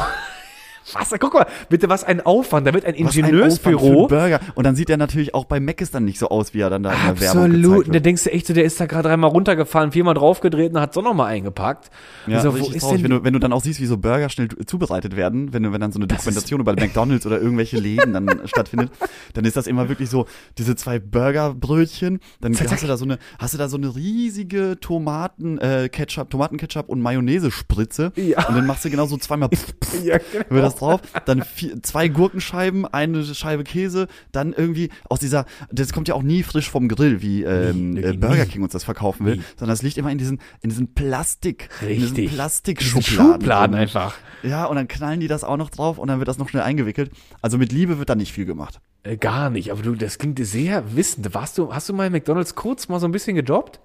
[0.94, 1.14] Was?
[1.18, 2.66] Guck mal, bitte, was ein Aufwand.
[2.66, 4.06] Da wird ein Ingenieursbüro.
[4.06, 4.40] Burger.
[4.54, 6.82] Und dann sieht er natürlich auch bei Mac dann nicht so aus, wie er dann
[6.82, 7.76] da in der Werbung Absolut.
[7.78, 10.80] gezeigt Da denkst du echt so, der ist da gerade dreimal runtergefahren, viermal draufgedreht und
[10.80, 11.90] hat so nochmal eingepackt.
[12.26, 13.96] Ja, Also, wo ist traurig, denn wenn du, wenn du dann auch siehst, wie so
[13.96, 17.78] Burger schnell zubereitet werden, wenn, du, wenn dann so eine Dokumentation über McDonalds oder irgendwelche
[17.78, 18.90] Läden dann stattfindet,
[19.34, 20.26] dann ist das immer wirklich so,
[20.58, 23.94] diese zwei Burgerbrötchen, dann Zack, hast du da so eine, hast du da so eine
[23.94, 28.48] riesige Tomaten, äh, Ketchup, Tomatenketchup und Mayonnaise-Spritze Ja.
[28.48, 29.48] und dann machst du genau so zweimal
[30.04, 30.44] Ja, genau.
[30.80, 36.08] Das drauf, dann vier, zwei Gurkenscheiben, eine Scheibe Käse, dann irgendwie aus dieser, das kommt
[36.08, 38.16] ja auch nie frisch vom Grill, wie ähm, Nie, äh, nie.
[38.16, 39.42] Burger King uns das verkaufen will, Nie.
[39.58, 42.14] sondern es liegt immer in diesen, in diesen Plastik, in Richtig.
[42.14, 43.80] diesen Plastik Diesen Schubladen drin.
[43.82, 44.14] einfach.
[44.42, 46.62] Ja, und dann knallen die das auch noch drauf und dann wird das noch schnell
[46.62, 47.10] eingewickelt.
[47.42, 48.80] Also mit Liebe wird da nicht viel gemacht.
[49.02, 51.34] Äh, gar nicht, aber du, das klingt sehr wissend.
[51.34, 53.80] Warst du, hast du mal in McDonalds kurz mal so ein bisschen gejobbt?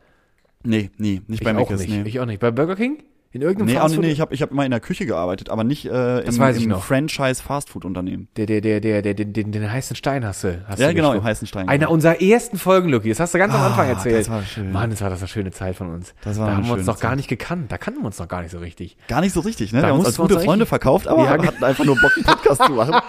[0.64, 1.90] Nee, nie, nicht Ich bei nicht.
[1.90, 2.04] nee.
[2.06, 2.40] Ich auch nicht.
[2.40, 3.04] Bei Burger King?
[3.36, 4.04] In irgendeinem Nee, Fastfood?
[4.06, 5.90] nee, ich habe ich hab immer in der Küche gearbeitet, aber nicht äh,
[6.24, 6.76] Das im, weiß ich im.
[6.76, 8.28] Franchise-Fastfood-Unternehmen.
[8.38, 10.62] Der, der, der, der, der, den, den, den heißen Stein hast du.
[10.68, 11.18] Hast Ja, du genau, gesprochen.
[11.18, 11.92] im heißen Stein, Einer genau.
[11.94, 13.10] unserer ersten Folgen, Lucky.
[13.10, 14.20] Das hast du ganz am Ah, Anfang erzählt.
[14.20, 14.72] das war schön.
[14.72, 16.14] Mann, das war das eine schöne Zeit von uns.
[16.24, 17.72] Das war da haben wir uns noch gar nicht gekannt.
[17.72, 18.98] Da kannten wir uns noch gar nicht so richtig.
[19.08, 19.82] Gar nicht so richtig, ne?
[19.82, 22.00] Da Wir haben uns als wir gute uns Freunde verkauft, aber Ja, hatten einfach nur
[22.00, 22.94] Bock, einen Podcast zu machen.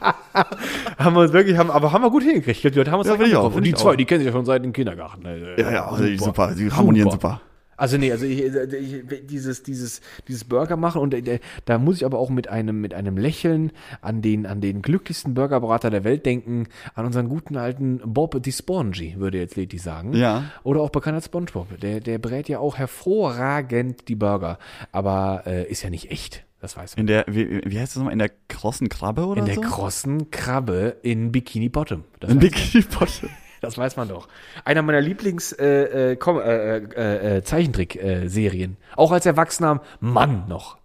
[0.98, 2.62] Haben wir uns wirklich, haben, aber haben wir gut hingekriegt.
[2.62, 3.54] Die Leute haben uns Ja, auch.
[3.54, 5.26] Und die zwei, die kennen sich ja schon seit dem Kindergarten.
[5.26, 7.40] Also, Ja, ja, also super, die harmonieren super.
[7.78, 12.04] Also nee, also ich, ich, dieses dieses dieses Burger machen und äh, da muss ich
[12.04, 13.72] aber auch mit einem mit einem Lächeln
[14.02, 18.52] an den an den glücklichsten Burgerbrater der Welt denken, an unseren guten alten Bob Di
[18.52, 20.12] Spongi, würde jetzt Leti sagen.
[20.12, 20.50] Ja.
[20.64, 21.80] Oder auch bekannt als SpongeBob.
[21.80, 24.58] Der der brät ja auch hervorragend die Burger,
[24.92, 26.44] aber äh, ist ja nicht echt.
[26.60, 27.02] Das weiß man.
[27.02, 28.12] In der, wie, wie heißt das nochmal?
[28.12, 29.60] In der krossen Krabbe oder In der so?
[29.60, 32.02] krossen Krabbe in Bikini Bottom.
[32.18, 33.28] Das In Bikini Bottom.
[33.60, 34.28] Das weiß man doch.
[34.64, 38.76] Einer meiner Lieblings äh, äh, äh, äh, äh, Zeichentrick-Serien.
[38.96, 40.78] Auch als Erwachsener Mann noch.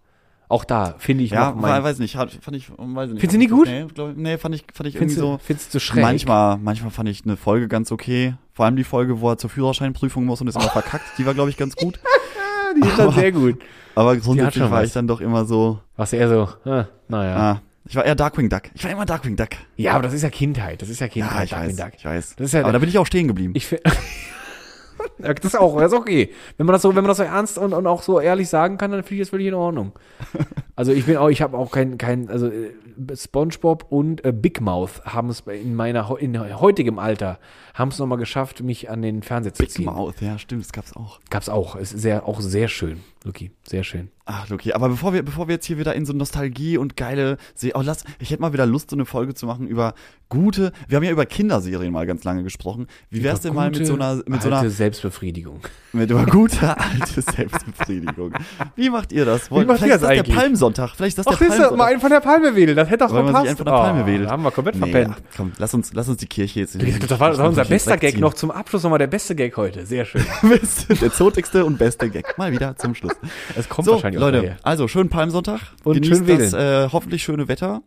[0.48, 3.20] Auch da finde ich Ja, noch mein, weiß nicht, fand ich, weiß nicht.
[3.20, 3.66] Findest du nie gut?
[3.66, 5.38] Nee, glaub, nee fand ich, fand ich findest, irgendwie so.
[5.42, 6.02] findest du schräg.
[6.02, 8.34] Manchmal, manchmal fand ich eine Folge ganz okay.
[8.52, 11.04] Vor allem die Folge, wo er zur Führerscheinprüfung muss und ist immer verkackt.
[11.18, 11.98] Die war, glaube ich, ganz gut.
[12.76, 13.58] Die ist dann sehr gut.
[13.94, 14.88] Aber grundsätzlich war was.
[14.88, 17.36] ich dann doch immer so, Was eher so, äh, naja.
[17.36, 18.62] ah, ich war eher Darkwing Duck.
[18.74, 19.50] Ich war immer Darkwing Duck.
[19.76, 20.80] Ja, aber das ist ja Kindheit.
[20.82, 21.34] Das ist ja Kindheit.
[21.36, 21.92] Ja, ich Darkwing weiß, Duck.
[21.98, 22.36] ich weiß.
[22.36, 23.52] Das ist ja- Aber da bin ich auch stehen geblieben.
[23.56, 23.68] Ich
[25.18, 26.32] das ist auch, das ist okay.
[26.56, 28.78] Wenn man das so, wenn man das so ernst und, und auch so ehrlich sagen
[28.78, 29.92] kann, dann finde ich das völlig in Ordnung.
[30.76, 32.72] Also ich bin auch, ich habe auch kein, kein, also äh,
[33.14, 37.38] SpongeBob und äh, Big Mouth haben es in meiner in heutigem Alter
[37.74, 39.84] haben es nochmal geschafft, mich an den Fernseher zu Big ziehen.
[39.86, 41.20] Mouth, ja, stimmt, das gab's auch.
[41.30, 44.10] Gab's auch, ist sehr, auch sehr schön, Luki, sehr schön.
[44.26, 44.72] Ach, okay.
[44.72, 47.82] Aber bevor wir, bevor wir jetzt hier wieder in so Nostalgie und geile Se oh,
[47.82, 49.92] lass, ich hätte mal wieder Lust, so eine Folge zu machen über
[50.30, 50.72] gute.
[50.88, 52.86] Wir haben ja über Kinderserien mal ganz lange gesprochen.
[53.10, 55.60] Wie wär's denn mal mit so einer, mit so einer, alte Selbstbefriedigung.
[55.92, 58.32] mit über gute alte Selbstbefriedigung?
[58.76, 59.50] Wie macht ihr das?
[59.50, 60.36] Wollt, macht ihr vielleicht das ist das der eigentlich?
[60.36, 60.90] Palmsonntag.
[60.96, 62.76] Vielleicht ist das Ach, der ist doch mal einen von der Palme wedeln.
[62.76, 64.30] Das hätte doch Wollen sich einen von der Palme Oh, wedeln?
[64.30, 65.16] haben wir komplett Nee, verpennt.
[65.36, 66.78] komm, lass uns, lass uns die Kirche jetzt.
[67.08, 69.56] Das war, das war unser Muss bester Gag noch zum Abschluss nochmal der beste Gag
[69.56, 69.86] heute.
[69.86, 70.24] Sehr schön.
[71.00, 72.36] der zotigste und beste Gag.
[72.38, 73.12] Mal wieder zum Schluss.
[73.56, 74.56] Es kommt So, wahrscheinlich Leute, daher.
[74.62, 75.60] also schönen Palmsonntag.
[75.84, 77.82] Und Genießt schön das äh, hoffentlich schöne Wetter.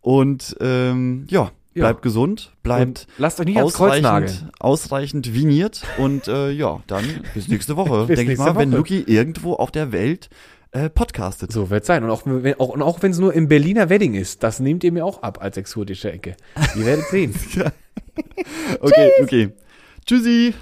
[0.00, 1.84] Und ähm, ja, Ja.
[1.84, 5.82] bleibt gesund, bleibt Und lasst euch nicht ausreichend, ausreichend viniert.
[5.98, 7.04] Und äh, ja, dann
[7.34, 8.78] bis nächste Woche, denke ich mal, wenn Woche.
[8.78, 10.28] Luki irgendwo auf der Welt
[10.72, 11.52] äh, podcastet.
[11.52, 12.02] So wird's sein.
[12.04, 14.92] Und auch, wenn, auch, auch wenn es nur im Berliner Wedding ist, das nehmt ihr
[14.92, 16.36] mir auch ab als exotische Ecke.
[16.76, 17.34] Ihr werdet sehen.
[18.80, 19.48] Okay, okay.
[20.06, 20.54] Tschüssi.